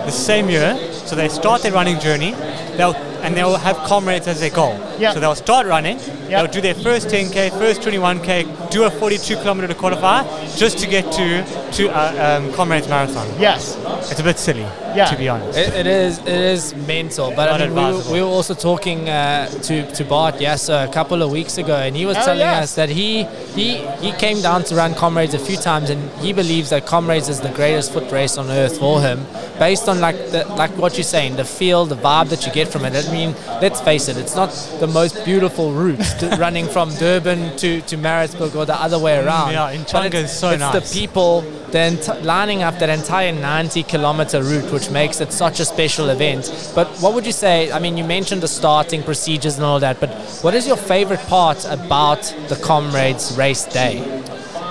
[0.07, 0.77] the same year?
[0.93, 2.33] So they start their running journey,
[2.77, 4.79] they'll and they'll have comrades as their goal.
[4.99, 5.13] Yeah.
[5.13, 6.43] So they'll start running, Yeah.
[6.43, 10.23] they'll do their first 10k, first 21k, do a 42 kilometer to qualify,
[10.57, 13.27] just to get to to uh, um, comrades marathon.
[13.39, 13.77] yes.
[14.11, 15.07] It's a bit silly, Yeah.
[15.07, 15.59] to be honest.
[15.59, 18.55] It, it is it is mental, but Not I mean, we, were- we were also
[18.55, 22.25] talking uh, to to Bart Yasso a couple of weeks ago, and he was Oh,
[22.25, 22.65] telling yes.
[22.65, 23.69] us that he he
[24.05, 27.41] he came down to run Comrades a few times, and he believes that Comrades is
[27.41, 29.19] the greatest foot race on earth for him,
[29.59, 32.69] based on like the, like what you're saying, the feel, the vibe that you get
[32.69, 32.93] from it.
[33.11, 37.57] I mean, let's face it, it's not the most beautiful route to running from Durban
[37.57, 39.53] to to Maritzburg or the other way mm, around.
[39.53, 40.93] yeah, in Changa it's- is so it's nice.
[40.93, 45.65] the people then lining up that entire 90 kilometer route, which makes it such a
[45.65, 46.73] special event.
[46.75, 47.71] But what would you say?
[47.73, 50.11] I mean, you mentioned the starting procedures and all that, but
[50.43, 54.20] what is your favorite part about the Comrades race day?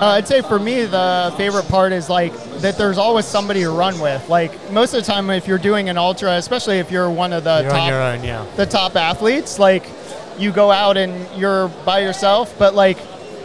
[0.02, 3.72] Uh, I'd say for me, the favorite part is like that there's always somebody to
[3.72, 4.30] run with.
[4.30, 7.44] Like most of the time, if you're doing an ultra, especially if you're one of
[7.44, 8.46] the You're top own, yeah.
[8.56, 9.60] the top athletes.
[9.60, 9.90] Like
[10.38, 12.98] you go out and you're by yourself, but like,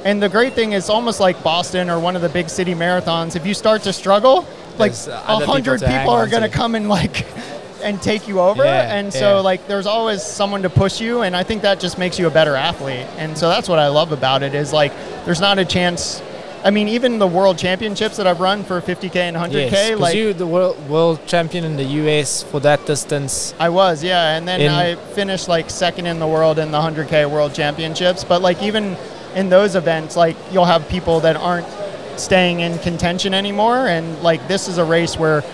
[0.05, 3.35] and the great thing is almost like Boston or one of the big city marathons.
[3.35, 4.47] If you start to struggle,
[4.79, 6.55] like uh, a other people hundred people, are going to to.
[6.55, 7.27] come and like
[7.83, 8.65] and take you over.
[8.65, 9.41] Yeah, and so yeah.
[9.41, 12.31] like there's always someone to push you, and I think that just makes you a
[12.31, 13.07] better athlete.
[13.19, 14.93] And so that's what I love about it is like
[15.25, 16.23] there's not a chance.
[16.65, 20.17] I mean, even the world championships that I've run for 50k and 100k, Yes, like
[20.17, 23.53] you the world, world champion in the US for that distance.
[23.61, 26.79] I was, yeah, and then In- I finished like second in the world in the
[26.81, 28.25] 100k World Championships.
[28.25, 28.97] But like even
[29.35, 31.67] in those events, like you'll have people that aren't
[32.17, 35.45] staying in contention anymore, and like this is a race where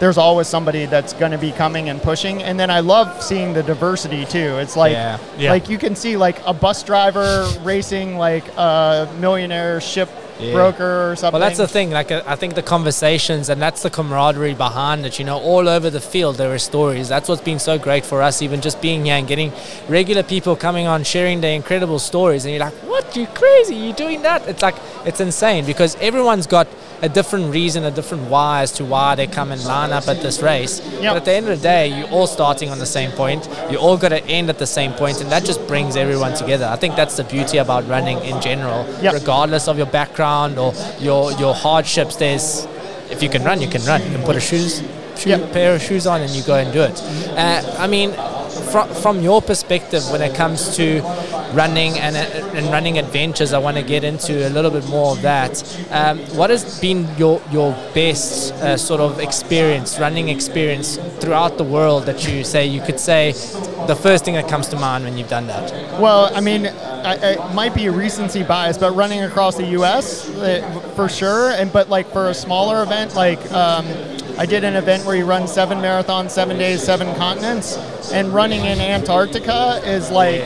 [0.00, 2.42] there's always somebody that's going to be coming and pushing.
[2.42, 4.56] And then I love seeing the diversity too.
[4.58, 5.18] It's like Yeah.
[5.38, 5.50] Yeah.
[5.50, 10.52] like you can see like a bus driver racing like a millionaire ship Yeah.
[10.52, 11.40] broker or something.
[11.40, 11.90] Well, that's the thing.
[11.90, 15.18] Like, uh, I think the conversations and that's the camaraderie behind it.
[15.18, 17.08] You know, all over the field there are stories.
[17.08, 19.52] That's what's been so great for us, even just being here and getting
[19.88, 22.44] regular people coming on, sharing their incredible stories.
[22.44, 23.14] And you're like, "What?
[23.16, 23.76] You crazy?
[23.76, 26.66] You're doing that?" It's like it's insane because everyone's got
[27.04, 30.22] a different reason, a different why as to why they come and line up at
[30.22, 30.80] this race.
[30.80, 31.02] Yep.
[31.02, 33.46] But at the end of the day, you're all starting on the same point.
[33.70, 36.64] You all got to end at the same point, and that just brings everyone together.
[36.66, 39.12] I think that's the beauty about running in general, Yep.
[39.14, 42.16] regardless of your background or your your hardships.
[42.16, 42.66] There's
[43.10, 44.02] if you can run, you can run.
[44.02, 44.82] You can put a shoes,
[45.18, 45.52] shoe, Yep.
[45.52, 46.96] pair of shoes on, and you go and do it.
[47.36, 48.12] Uh, I mean,
[48.72, 50.86] from from your perspective, when it comes to
[51.54, 55.22] running and and running adventures, I want to get into a little bit more of
[55.22, 55.52] that.
[55.90, 61.64] Um, what has been your your best uh, sort of experience, running experience throughout the
[61.64, 63.32] world that you say you could say
[63.86, 65.72] the first thing that comes to mind when you've done that?
[66.00, 70.28] Well, I mean, I, it might be a recency bias, but running across the U.S.
[70.30, 71.50] uh, for sure.
[71.50, 73.86] And but like for a smaller event, like um,
[74.36, 77.76] I did an event where you run seven marathons, seven days, seven continents,
[78.12, 80.42] and running in Antarctica is like,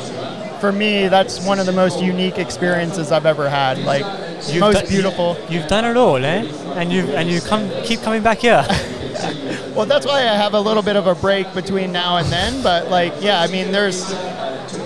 [0.61, 3.79] for me, that's one of the most unique experiences I've ever had.
[3.79, 4.05] Like
[4.49, 5.37] You've most done- beautiful.
[5.49, 6.45] You've done it all, eh?
[6.77, 8.65] And you and you come keep coming back here.
[9.75, 12.63] Well, that's why I have a little bit of a break between now and then.
[12.65, 14.11] But like, yeah, I mean, there's,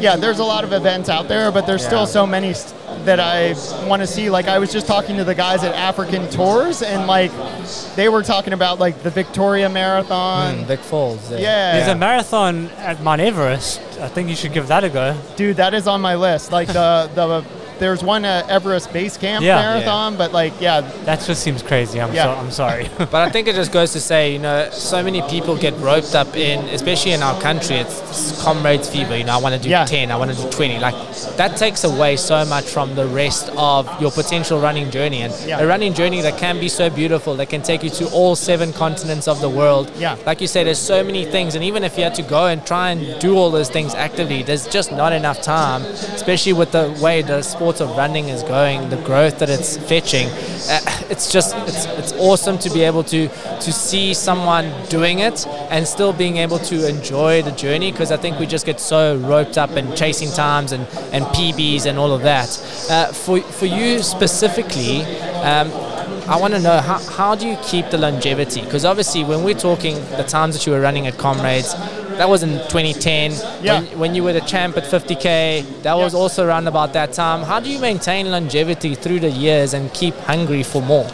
[0.01, 1.89] yeah, there's a lot of events out there, but there's Yeah.
[1.89, 3.55] still so many s- that I
[3.87, 4.31] want to see.
[4.31, 7.31] Like, I was just talking to the guys at African Tours, and like,
[7.97, 10.57] they were talking about like the Victoria Marathon.
[10.59, 11.29] Mm, Vic Falls.
[11.29, 11.41] there.
[11.41, 11.77] Yeah.
[11.77, 13.81] There's a marathon at Mount Everest.
[14.01, 15.17] I think you should give that a go.
[15.37, 16.53] Dude, that is on my list.
[16.53, 17.45] Like the the
[17.83, 19.57] there's one at Everest Base Camp Yeah.
[19.61, 22.01] Marathon, but like, yeah, That just seems crazy.
[22.01, 22.25] I'm Yeah.
[22.35, 22.88] so, I'm sorry.
[22.99, 26.14] But I think it just goes to say, you know, so many people get roped
[26.14, 29.16] up in, especially in our country, it's, it's comrades fever.
[29.16, 29.85] You know, I want to do Yeah.
[29.85, 30.79] 10, I want to do 20.
[30.79, 30.95] Like,
[31.37, 35.23] that takes away so much from the rest of your potential running journey.
[35.23, 35.59] And Yeah.
[35.61, 38.73] a running journey that can be so beautiful, that can take you to all seven
[38.73, 39.90] continents of the world.
[39.99, 40.16] Yeah.
[40.25, 41.55] Like you said, there's so many things.
[41.57, 44.42] And even if you had to go and try and do all those things actively,
[44.45, 45.83] there's just not enough time,
[46.14, 50.29] especially with the way the sport of running is going, the growth that it's fetching.
[50.29, 50.81] Uh,
[51.11, 55.87] it's just, it's, it's awesome to be able to, to see someone doing it and
[55.87, 59.59] still being able to enjoy the journey because I think we just get so roped
[59.59, 62.49] up in chasing times and, and PBs and all of that.
[62.91, 65.03] Uh, for, for you specifically,
[65.43, 65.71] um,
[66.29, 68.61] I want to know how, how do you keep the longevity?
[68.63, 71.75] Because obviously, when we're talking the times that you were running at Comrades,
[72.19, 73.33] that was in 2010.
[73.63, 73.81] Yeah.
[73.81, 76.21] When, when you were the champ at 50k, that was Yeah.
[76.21, 77.43] also around about that time.
[77.43, 81.09] How do you maintain longevity through the years and keep hungry for more?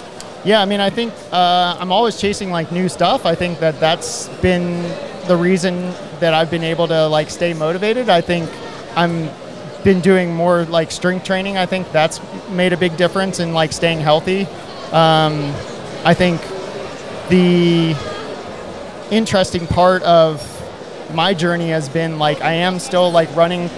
[0.44, 3.25] Yeah, I mean, I think uh, I'm always chasing like new stuff.
[3.25, 4.83] I think that that's been
[5.27, 8.09] the reason that I've been able to like stay motivated.
[8.09, 8.49] I think
[8.94, 9.31] I'm
[9.85, 11.57] been doing more like strength training.
[11.57, 14.47] I think that's made a big difference in like staying healthy.
[14.92, 15.53] Um,
[16.05, 16.40] I think
[17.29, 17.94] the
[19.11, 20.42] interesting part of
[21.14, 23.70] my journey has been like I am still like running.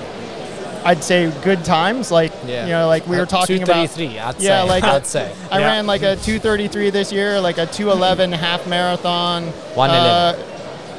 [0.82, 2.64] I'd say good times, like Yeah.
[2.64, 3.74] you know, like we were talking about.
[3.88, 4.68] 233, I'd Yeah, say.
[4.68, 5.30] like I'd say.
[5.50, 5.66] I Yeah.
[5.66, 9.44] ran like a 233 this year, like a 211 half marathon.
[9.74, 10.10] 111.
[10.10, 10.34] Uh,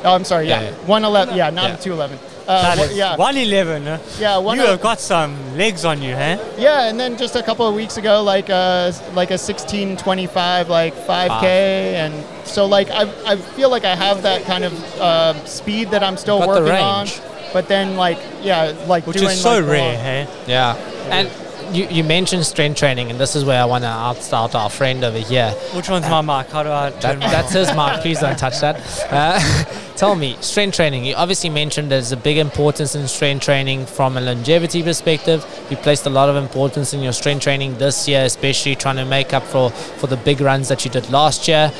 [0.05, 0.47] oh, I'm sorry.
[0.47, 0.75] Yeah, Yeah, yeah.
[0.85, 1.35] 111.
[1.35, 2.19] Yeah, not a 211.
[2.47, 3.87] Uh, That yeah, 111.
[3.87, 4.57] uh, yeah, one.
[4.57, 6.37] you have got some legs on you, huh?
[6.57, 10.93] yeah, and then just a couple of weeks ago, like uh, like a 1625, like
[10.95, 12.13] 5K, and
[12.47, 16.17] so like I, I feel like I have that kind of uh, speed that I'm
[16.17, 17.05] still Got the working on.
[17.05, 17.21] range.
[17.53, 20.27] But then like yeah, like Which doing is so like, rare, hey?
[20.47, 20.75] Yeah.
[21.09, 21.27] And
[21.73, 25.03] you, you mentioned strength training, and this is where I want to outstart our friend
[25.03, 25.51] over here.
[25.73, 26.49] Which one's my mark?
[26.49, 28.01] How do I That, that's his mark.
[28.01, 28.81] Please don't touch that.
[29.11, 29.39] Uh,
[29.97, 31.03] tell me, strength training.
[31.03, 35.45] You obviously mentioned there's a big importance in strength training from a longevity perspective.
[35.69, 39.05] You placed a lot of importance in your strength training this year, especially trying to
[39.05, 41.71] make up for, for the big runs that you did last year.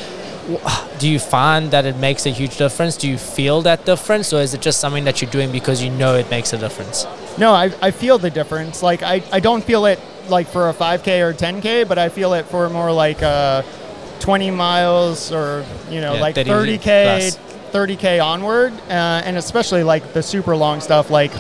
[1.00, 2.96] Do you find that it makes a huge difference?
[2.98, 5.90] Do you feel that difference, or is it just something that you're doing because you
[5.90, 7.06] know it makes a difference?
[7.38, 8.84] No, I, I feel the difference.
[8.84, 10.00] Like I, I don't feel it
[10.30, 13.64] like for a 5K or 10K, but I feel it for more like uh,
[14.20, 17.38] 20 miles or you know Yeah, like 30 30K, plus.
[17.74, 21.32] 30K onward, uh, and especially like the super long stuff like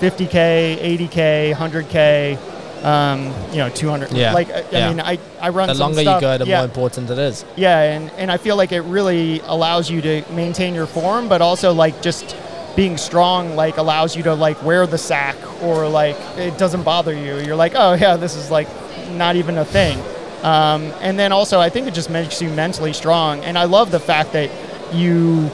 [0.00, 2.38] 50K, 80K, 100K,
[2.84, 4.12] um, you know 200.
[4.12, 4.86] Yeah, Like I, yeah.
[4.86, 7.10] I mean, I, I run The some longer stuff- you go, the yeah, more important
[7.10, 7.44] it is.
[7.56, 11.40] yeah, and, and I feel like it really allows you to maintain your form, but
[11.42, 12.36] also like just
[12.76, 17.12] being strong like allows you to like wear the sack or like it doesn't bother
[17.12, 17.38] you.
[17.44, 18.68] You're like, oh yeah, this is like
[19.12, 19.98] not even a thing.
[20.44, 23.40] Um, and then also I think it just makes you mentally strong.
[23.42, 24.50] And I love the fact that
[24.94, 25.50] you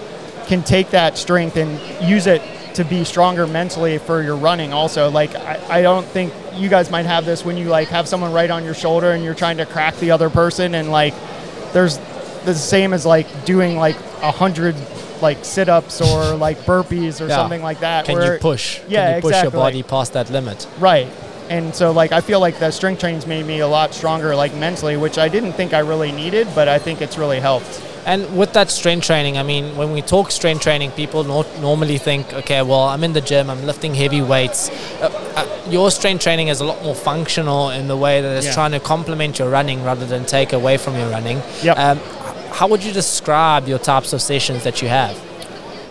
[0.47, 2.43] can take that strength and use it
[2.75, 6.91] to be stronger mentally for your running also like I, I don't think you guys
[6.91, 9.59] might have this when you like have someone right on your shoulder and you're trying
[9.59, 11.15] to crack the other person and like
[11.73, 11.99] there's
[12.45, 14.75] the same as like doing like a hundred
[15.23, 17.37] like sit-ups or like burpees or Yeah.
[17.37, 18.81] something like that Can where you push?
[18.89, 19.59] Yeah, Can you push exactly.
[19.59, 20.67] your body past that limit?
[20.79, 21.07] right
[21.49, 24.55] and so like I feel like the strength training's made me a lot stronger, like
[24.55, 27.83] mentally, which I didn't think I really needed, but I think it's really helped.
[28.07, 31.97] And with that strength training, I mean, when we talk strength training, people nor- normally
[31.99, 34.69] think, okay, well, I'm in the gym, I'm lifting heavy weights.
[35.01, 38.47] Uh, uh, your strength training is a lot more functional in the way that it's
[38.47, 38.53] Yeah.
[38.55, 41.43] trying to complement your running rather than take away from your running.
[41.63, 41.79] Yep.
[41.79, 41.99] Um,
[42.53, 45.17] how would you describe your types of sessions that you have?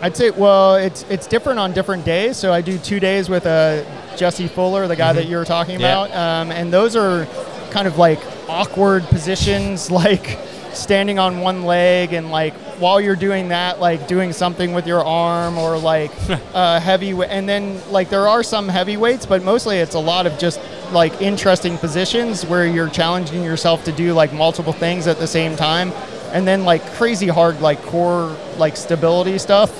[0.02, 2.38] I'd say, well, it's it's different on different days.
[2.38, 3.84] So I do two days with uh,
[4.17, 6.06] Jesse Fuller, the guy that you were talking Yeah.
[6.06, 7.26] about, um, and those are
[7.71, 10.38] kind of like awkward positions, like
[10.75, 15.03] standing on one leg and like while you're doing that, like doing something with your
[15.03, 16.12] arm or like
[16.53, 17.12] uh, heavy.
[17.12, 20.59] And then like there are some heavy weights, but mostly it's a lot of just
[20.91, 25.55] like interesting positions where you're challenging yourself to do like multiple things at the same
[25.55, 25.91] time
[26.31, 29.71] and then like crazy hard like core like stability stuff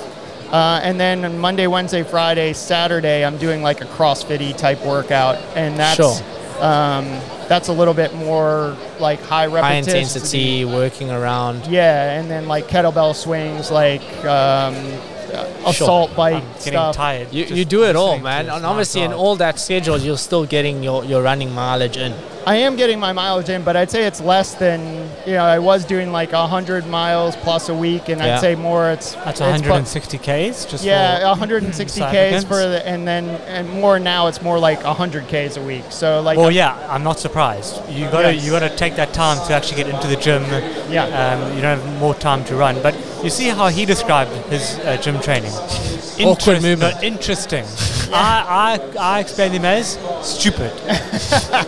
[0.52, 5.76] uh, and then monday wednesday friday saturday i'm doing like a CrossFitty type workout and
[5.78, 6.14] that's Sure.
[6.60, 7.04] Um,
[7.48, 11.66] that's a little bit more like high High repetition intensity, working around.
[11.66, 14.74] yeah and then like kettlebell swings like um,
[15.66, 17.32] assault bike I'm getting stuff tired.
[17.32, 18.48] You, you do it all, man.
[18.48, 22.14] And obviously, in all that schedule, you're still getting your, your running mileage in.
[22.46, 25.44] I am getting my mileage in, but I'd say it's less than you know.
[25.44, 28.34] I was doing like hundred miles plus a week, and Yeah.
[28.36, 28.90] I'd say more.
[28.90, 30.66] It's That's it's 160 Ks.
[30.66, 34.26] Just Yeah, 160 South Ks for the, and then and more now.
[34.26, 35.84] It's more like 100 Ks a week.
[35.90, 37.80] So like, Well, yeah, I'm not surprised.
[37.88, 38.44] You gotta Yes.
[38.44, 40.42] you gotta take that time to actually get into the gym.
[40.90, 41.04] Yeah.
[41.06, 44.78] Um, you don't have more time to run, but you see how he described his
[44.80, 45.52] uh, gym training.
[45.52, 46.18] Awkward
[46.58, 47.02] Interest- movement.
[47.02, 47.64] interesting.
[48.14, 50.72] I, I I explain him as stupid.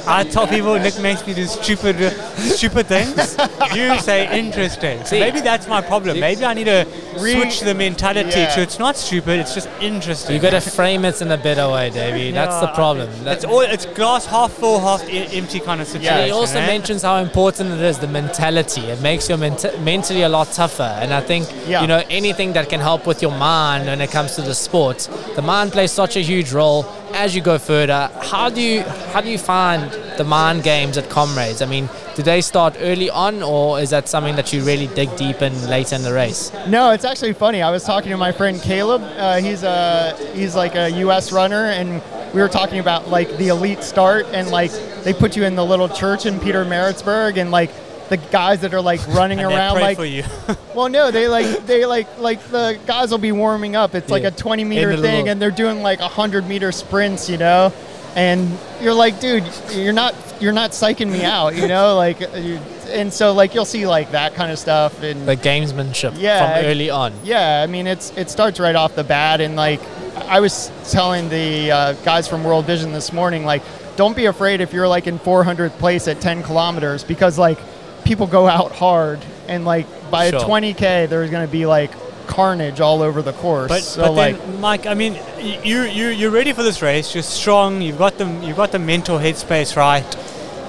[0.06, 1.96] I tell people Nick makes me do stupid
[2.36, 3.36] stupid things.
[3.74, 5.04] You say interesting.
[5.04, 6.20] So maybe that's my problem.
[6.20, 6.86] Maybe I need to
[7.18, 8.54] switch the mentality Yeah.
[8.54, 9.40] to it's not stupid.
[9.40, 10.34] It's just interesting.
[10.36, 12.30] You got to frame it in a better way, Davey.
[12.40, 13.08] That's the problem.
[13.24, 13.60] That's That's all.
[13.60, 16.18] It's glass half full, half empty kind of situation.
[16.18, 16.26] Yeah.
[16.26, 16.66] he also eh?
[16.66, 18.82] mentions how important it is the mentality.
[18.82, 20.92] It makes you ment- mentally a lot tougher.
[21.02, 21.80] And I think Yeah.
[21.82, 25.08] you know anything that can help with your mind when it comes to the sport,
[25.34, 28.10] the mind plays such a huge role as you go further.
[28.20, 31.62] How do you how do you find the mind games at Comrades?
[31.62, 35.14] I mean, do they start early on, or is that something that you really dig
[35.16, 36.52] deep in later in the race?
[36.68, 37.62] no, it's actually funny.
[37.62, 39.02] I was talking to my friend Caleb.
[39.02, 41.32] Uh, he's a he's like a U.S.
[41.32, 42.02] runner, and
[42.34, 44.72] we were talking about like the elite start, and like
[45.04, 47.70] they put you in the little church in Pietermaritzburg, and like
[48.08, 49.98] the guys that are like running around like.
[50.76, 53.94] Well, no, they like they like like the guys will be warming up.
[53.94, 57.38] It's like a 20 meter thing, little- and they're doing like 100 meter sprints, you
[57.38, 57.72] know.
[58.14, 62.20] And you're like, dude, you're not you're not psyching me out, you know, like.
[62.20, 66.56] You, and so like you'll see like that kind of stuff, and The gamesmanship Yeah,
[66.60, 67.12] from early on.
[67.24, 69.80] yeah, I mean it's it starts right off the bat, and like
[70.28, 73.62] I was telling the uh, guys from World Vision this morning, like
[73.96, 77.58] don't be afraid if you're like in 400th place at 10 kilometers because like
[78.06, 80.40] people go out hard, and like by Sure.
[80.40, 81.90] 20k there's gonna be like
[82.26, 83.68] carnage all over the course.
[83.68, 87.14] But, so but like then, Mike, I mean, you you you're ready for this race.
[87.14, 87.82] You're strong.
[87.82, 90.04] You've got the you've got the mental headspace right.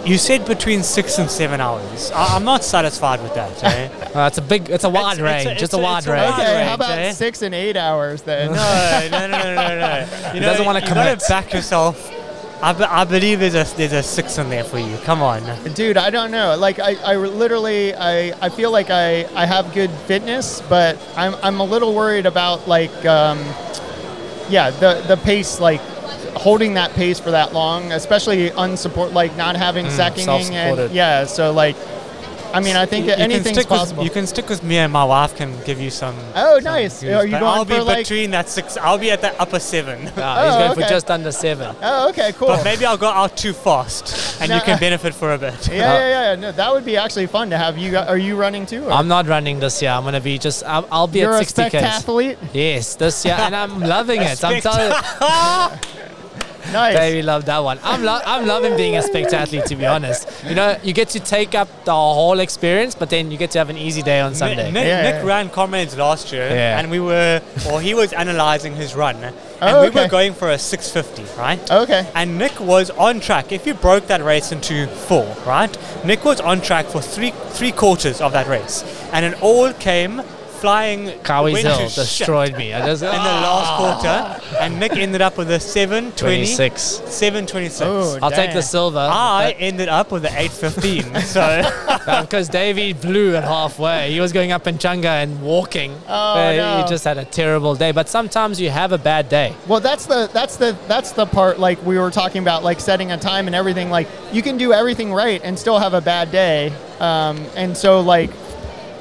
[0.06, 2.12] You said between six and seven hours.
[2.12, 3.64] I, I'm not satisfied with that.
[3.64, 3.90] Eh?
[4.18, 5.48] Uh, it's a big, it's a wide It's- it's a- range.
[5.62, 6.34] it's It's a a- wide range.
[6.34, 7.12] okay, range, how about eh?
[7.12, 8.52] six and eight hours then?
[8.52, 10.08] no, no, no, no, no, no.
[10.34, 10.98] You know, doesn't wanna commit.
[11.06, 12.12] you gotta back yourself.
[12.62, 14.98] I, be, I believe there's a there's a six in there for you.
[15.04, 15.44] Come on.
[15.74, 16.56] Dude, I don't know.
[16.58, 21.36] Like I, I literally I, I feel like I, I have good fitness, but I'm
[21.44, 23.38] I'm a little worried about like um,
[24.50, 25.82] yeah, the the pace like
[26.36, 31.52] holding that pace for that long, especially unsupport like not having seconding and yeah, so
[31.52, 31.76] like
[32.58, 34.04] I mean I think You- you can anything's stick with- possible.
[34.04, 36.16] you can stick with me, and my wife can give you some.
[36.36, 36.96] Oh, some nice.
[37.02, 38.78] goose, Are you going I'll be like- between that six.
[38.86, 39.98] I'll be at the upper seven.
[40.18, 40.82] Nah, he's Oh, going okay.
[40.84, 41.76] for just under seven.
[41.90, 42.48] oh, okay, cool.
[42.50, 44.04] But maybe I'll go out too fast,
[44.42, 45.54] and you can benefit for a bit.
[45.68, 46.36] yeah, uh, yeah, yeah.
[46.36, 47.92] No, that would be actually fun to have you.
[47.92, 48.84] gu- Are you running too?
[48.86, 49.92] or- I'm not running this year.
[49.92, 51.84] I'm going to be just, I'll, I'll be You're at a 60 spec Ks.
[51.98, 52.38] athlete.
[52.54, 54.44] Yes, this year, and I'm loving it.
[54.44, 54.98] I'm telling you,
[56.74, 56.96] Nice.
[56.96, 57.80] Davey loved that one.
[57.84, 60.28] I'm, lo- I'm loving being a spectathlete, to be honest.
[60.46, 63.58] You know, you get to take up the whole experience, but then you get to
[63.60, 64.66] have an easy day on Sunday.
[64.66, 65.28] Nick, Nick, Yeah, Nick yeah.
[65.28, 66.80] ran comrades last year, Yeah.
[66.80, 70.04] and we were, or he was analyzing his run, and Oh, we okay.
[70.04, 71.72] were going for a 650, right?
[71.72, 72.08] Okay.
[72.14, 73.52] And Nick was on track.
[73.52, 75.76] If you broke that race into four, right?
[76.06, 80.22] Nick was on track for three three quarters of that race, and it all came
[80.58, 82.74] flying Cowie's went Hill destroyed me.
[82.74, 86.82] I just in the last quarter, and Nick ended up with a 720, 26.
[86.82, 87.82] 726.
[87.82, 89.00] Oh, I'll take the silver.
[89.00, 91.22] I ended up with an 815.
[91.22, 94.12] so because Davey blew at halfway.
[94.12, 95.94] He was going up Inchanga and walking.
[96.08, 96.84] Oh, but no.
[96.84, 97.92] He just had a terrible day.
[97.92, 99.56] But sometimes you have a bad day.
[99.68, 103.12] Well, that's the that's the that's the part like we were talking about like setting
[103.12, 103.90] a time and everything.
[103.90, 106.74] Like you can do everything right and still have a bad day.
[107.00, 108.32] Um, and so like,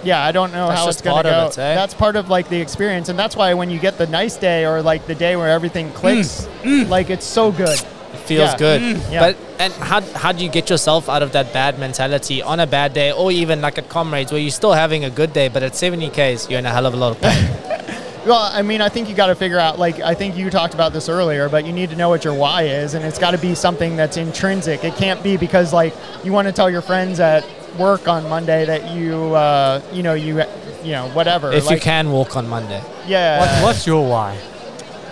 [0.06, 1.46] yeah, I don't know That's how it's gonna go.
[1.48, 1.74] it, eh?
[1.74, 4.64] That's part of like the experience, and that's why when you get the nice day
[4.64, 5.94] or like the day where everything mm.
[5.94, 6.88] clicks, mm.
[6.88, 7.78] like it's so good.
[8.14, 8.56] It feels Yeah.
[8.56, 8.80] good.
[8.82, 9.12] Mm.
[9.12, 9.20] yeah.
[9.20, 12.66] But and how how do you get yourself out of that bad mentality on a
[12.66, 15.62] bad day, or even like at comrades where you're still having a good day, but
[15.62, 17.50] at 70 k's you're in a hell of a lot of pain.
[18.26, 20.74] Well, I mean, I think you got to figure out, like, I think you talked
[20.74, 23.30] about this earlier, but you need to know what your why is, and it's got
[23.30, 24.82] to be something that's intrinsic.
[24.82, 25.94] It can't be because, like,
[26.24, 27.44] you want to tell your friends at
[27.78, 30.42] work on Monday that you, uh, you know, you,
[30.82, 31.52] you know, whatever.
[31.52, 32.82] if you can walk on Monday.
[33.06, 33.40] Yeah.
[33.40, 34.38] what, what's your why?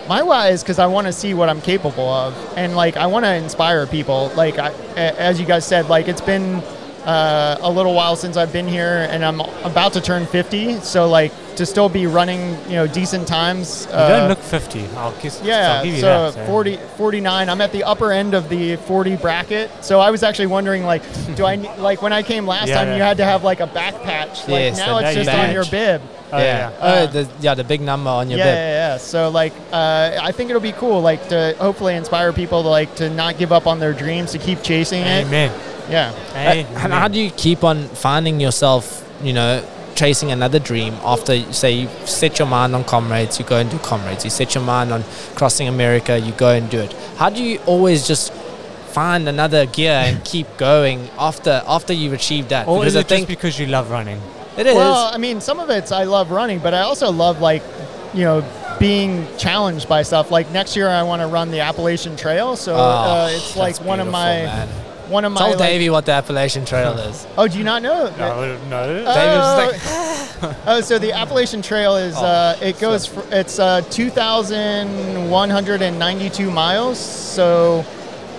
[0.09, 3.07] My why is because I want to see what I'm capable of, and like I
[3.07, 4.31] want to inspire people.
[4.37, 6.63] Like I, a- as you guys said, like it's been
[7.07, 10.81] uh, a little while since I've been here, and I'm about to turn 50.
[10.81, 13.87] So like to still be running, you know, decent times.
[13.89, 14.87] You uh, don't look 50.
[14.97, 16.41] I'll kiss, Yeah, I'll give you so that.
[16.41, 16.47] eh?
[16.47, 17.49] 40, 49.
[17.49, 19.71] I'm at the upper end of the 40 bracket.
[19.85, 21.03] So I was actually wondering, like,
[21.37, 22.89] do I like when I came last Yeah, time?
[22.89, 22.97] yeah.
[22.97, 24.41] You had to have like a back patch.
[24.49, 25.49] Like Yes, now it's just badge.
[25.49, 26.03] on your bib.
[26.33, 26.45] Oh, yeah.
[26.71, 26.73] yeah.
[26.81, 28.55] Oh, Uh, the, yeah, the big number on your yeah, bib.
[28.57, 28.97] yeah, yeah.
[28.99, 32.97] So like, uh, I think it'll be cool, like to hopefully inspire people to like
[32.97, 35.27] to not give up on their dreams, to keep chasing it.
[35.27, 35.53] Amen.
[35.91, 36.13] Yeah.
[36.31, 36.67] Amen.
[36.67, 39.65] And how do you keep on finding yourself, you know,
[39.95, 43.79] chasing another dream after, say, you set your mind on comrades, you go and do
[43.79, 44.25] comrades.
[44.25, 45.05] You set your mind on
[45.37, 46.93] crossing America, you go and do it.
[47.17, 52.49] How do you always just find another gear and keep going after after you've achieved
[52.49, 52.67] that?
[52.67, 54.21] Or is I it think just because you love running?
[54.57, 54.75] it is.
[54.75, 57.63] Well, I mean, some of it's I love running, but I also love like,
[58.15, 58.45] you know,
[58.79, 60.31] being challenged by stuff.
[60.31, 63.77] Like next year, I want to run the Appalachian Trail, so Oh, uh, it's like
[63.77, 64.69] that's one of my man.
[65.09, 65.39] One of my.
[65.39, 67.27] Tell like- Davey what the Appalachian Trail is.
[67.39, 68.09] oh, do you not know?
[68.19, 69.05] No, no.
[69.07, 69.45] Uh, David's
[70.43, 76.51] Oh, like, oh, so the Appalachian Trail is uh, it goes fr- it's uh, 2,192
[76.51, 76.99] miles.
[76.99, 77.85] So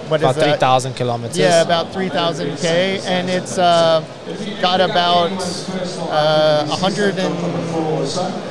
[0.10, 0.60] what is about that?
[0.60, 1.38] 3,000 kilometers.
[1.38, 4.04] Yeah, about 3,000 k, and it's uh,
[4.62, 5.32] got about
[6.10, 7.34] uh, 100 and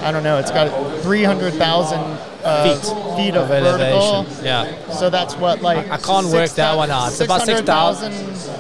[0.04, 0.38] I don't know.
[0.38, 1.98] It's got 300,000
[2.44, 3.80] uh, Feet feet of, of vertical.
[3.80, 4.44] elevation.
[4.44, 4.90] Yeah.
[4.92, 7.08] So that's what like I can't work that one out.
[7.08, 8.12] It's about 600,000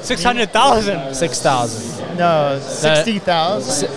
[0.04, 1.14] 600,000.
[1.14, 2.16] 6,000.
[2.18, 3.88] No, 60,000.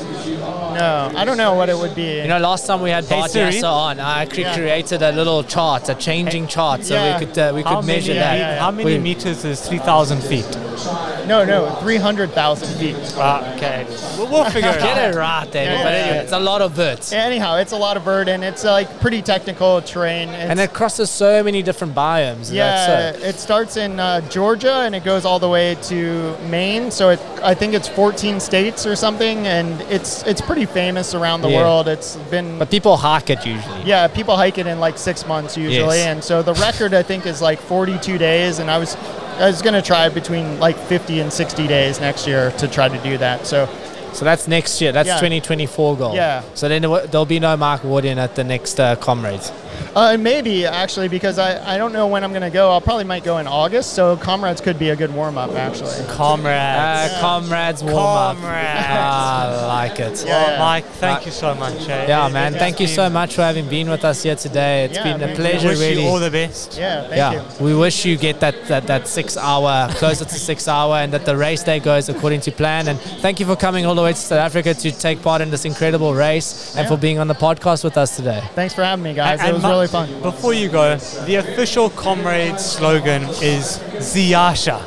[0.78, 2.18] No, I don't know what it would be.
[2.22, 3.52] You know, last time we had Hey, Bart Siri.
[3.52, 4.56] Yasso on, I actually Yeah.
[4.56, 7.20] created a little chart, a changing chart, so Yeah.
[7.20, 8.60] we could uh, we How could many, measure yeah, that.
[8.60, 10.46] how many We- meters is 3,000 feet?
[11.28, 12.96] no, no, 300,000 feet.
[13.18, 13.86] Ah, okay.
[14.18, 14.96] We'll, we'll figure it out.
[14.96, 15.78] Get it right, David.
[15.84, 16.22] But yeah, anyway, yeah.
[16.22, 17.12] it's a lot of verts.
[17.12, 20.30] Anyhow, it's a lot of bird and it's like pretty technical terrain.
[20.30, 22.52] It's, And it crosses so many different biomes.
[22.54, 23.20] yeah, so.
[23.30, 26.92] it starts in uh, Georgia and it goes all the way to Maine.
[26.92, 31.42] So it, I think it's 14 states or something, and it's it's pretty famous around
[31.42, 31.62] the Yeah.
[31.64, 31.88] world.
[31.88, 33.82] It's been But people hike it usually.
[33.86, 36.08] yeah, people hike it in like six months usually, Yes.
[36.08, 38.96] and so the record I think is like 42 days, and I was
[39.40, 42.98] I was gonna try between like 50 and 60 days next year to try to
[43.10, 43.46] do that.
[43.48, 43.68] So
[44.14, 44.92] So that's next year.
[44.92, 45.20] That's Yeah.
[45.20, 46.16] 2024 goal.
[46.16, 46.42] Yeah.
[46.56, 49.52] So then there'll be no Mark Wardian at the next uh, Comrades.
[49.96, 52.72] Uh, maybe actually because I, I don't know when I'm gonna go.
[52.72, 56.04] I'll probably might go in August, so comrades could be a good warm up actually.
[56.08, 57.14] Comrades.
[57.14, 58.36] Uh, Comrades warm up.
[58.38, 58.86] Comrades.
[58.90, 60.24] Ah, I like it.
[60.26, 60.48] Yeah.
[60.48, 61.88] Well, Mike, thank you so much.
[61.90, 62.06] eh?
[62.08, 62.56] Yeah, man.
[62.56, 64.86] it Thank you so much for having been with us here today.
[64.86, 65.50] It's Yeah, been a thank We you.
[65.50, 66.04] pleasure, wish really.
[66.04, 66.78] you all the best.
[66.78, 67.66] Yeah, thank yeah, you.
[67.66, 71.26] we wish you get that, that, that six hour, closer to six hour, and that
[71.26, 72.88] the race day goes according to plan.
[72.88, 75.50] And thank you for coming all the way to South Africa to take part in
[75.50, 76.90] this incredible race and Yeah.
[76.90, 78.42] for being on the podcast with us today.
[78.56, 79.40] Thanks for having me, guys.
[79.40, 80.22] And it was Ma- really fun.
[80.22, 80.96] Before you go,
[81.26, 84.82] the official Comrades slogan is Ziyasha.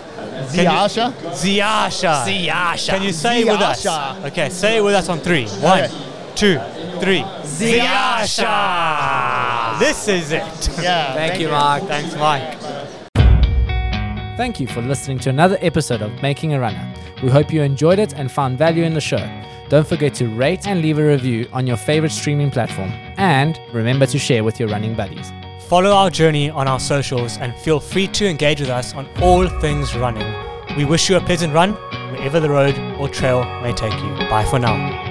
[0.55, 1.13] Can you- Ziyasha?
[1.33, 2.25] Ziasha.
[2.25, 2.89] Ziyasha.
[2.89, 3.87] Can you say it with us?
[4.25, 5.47] Okay, say it with us on three.
[5.61, 5.93] One, Okay.
[6.35, 6.59] two,
[7.01, 7.25] three.
[7.45, 8.49] Ziyasha.
[9.79, 10.43] This is it.
[10.83, 11.15] Yeah.
[11.15, 11.85] Thank, you, Mark.
[11.85, 12.59] Thanks, Mike.
[14.37, 16.90] Thank you for listening to another episode of Making a Runner.
[17.23, 19.25] We hope you enjoyed it and found value in the show.
[19.69, 22.91] Don't forget to rate and leave a review on your favorite streaming platform.
[23.17, 25.33] And remember to share with your running buddies.
[25.69, 29.49] Follow our journey on our socials and feel free to engage with us on all
[29.61, 30.27] things running.
[30.77, 31.75] We wish you a pleasant run
[32.13, 34.29] wherever the road or trail may take you.
[34.29, 35.10] Bye for now.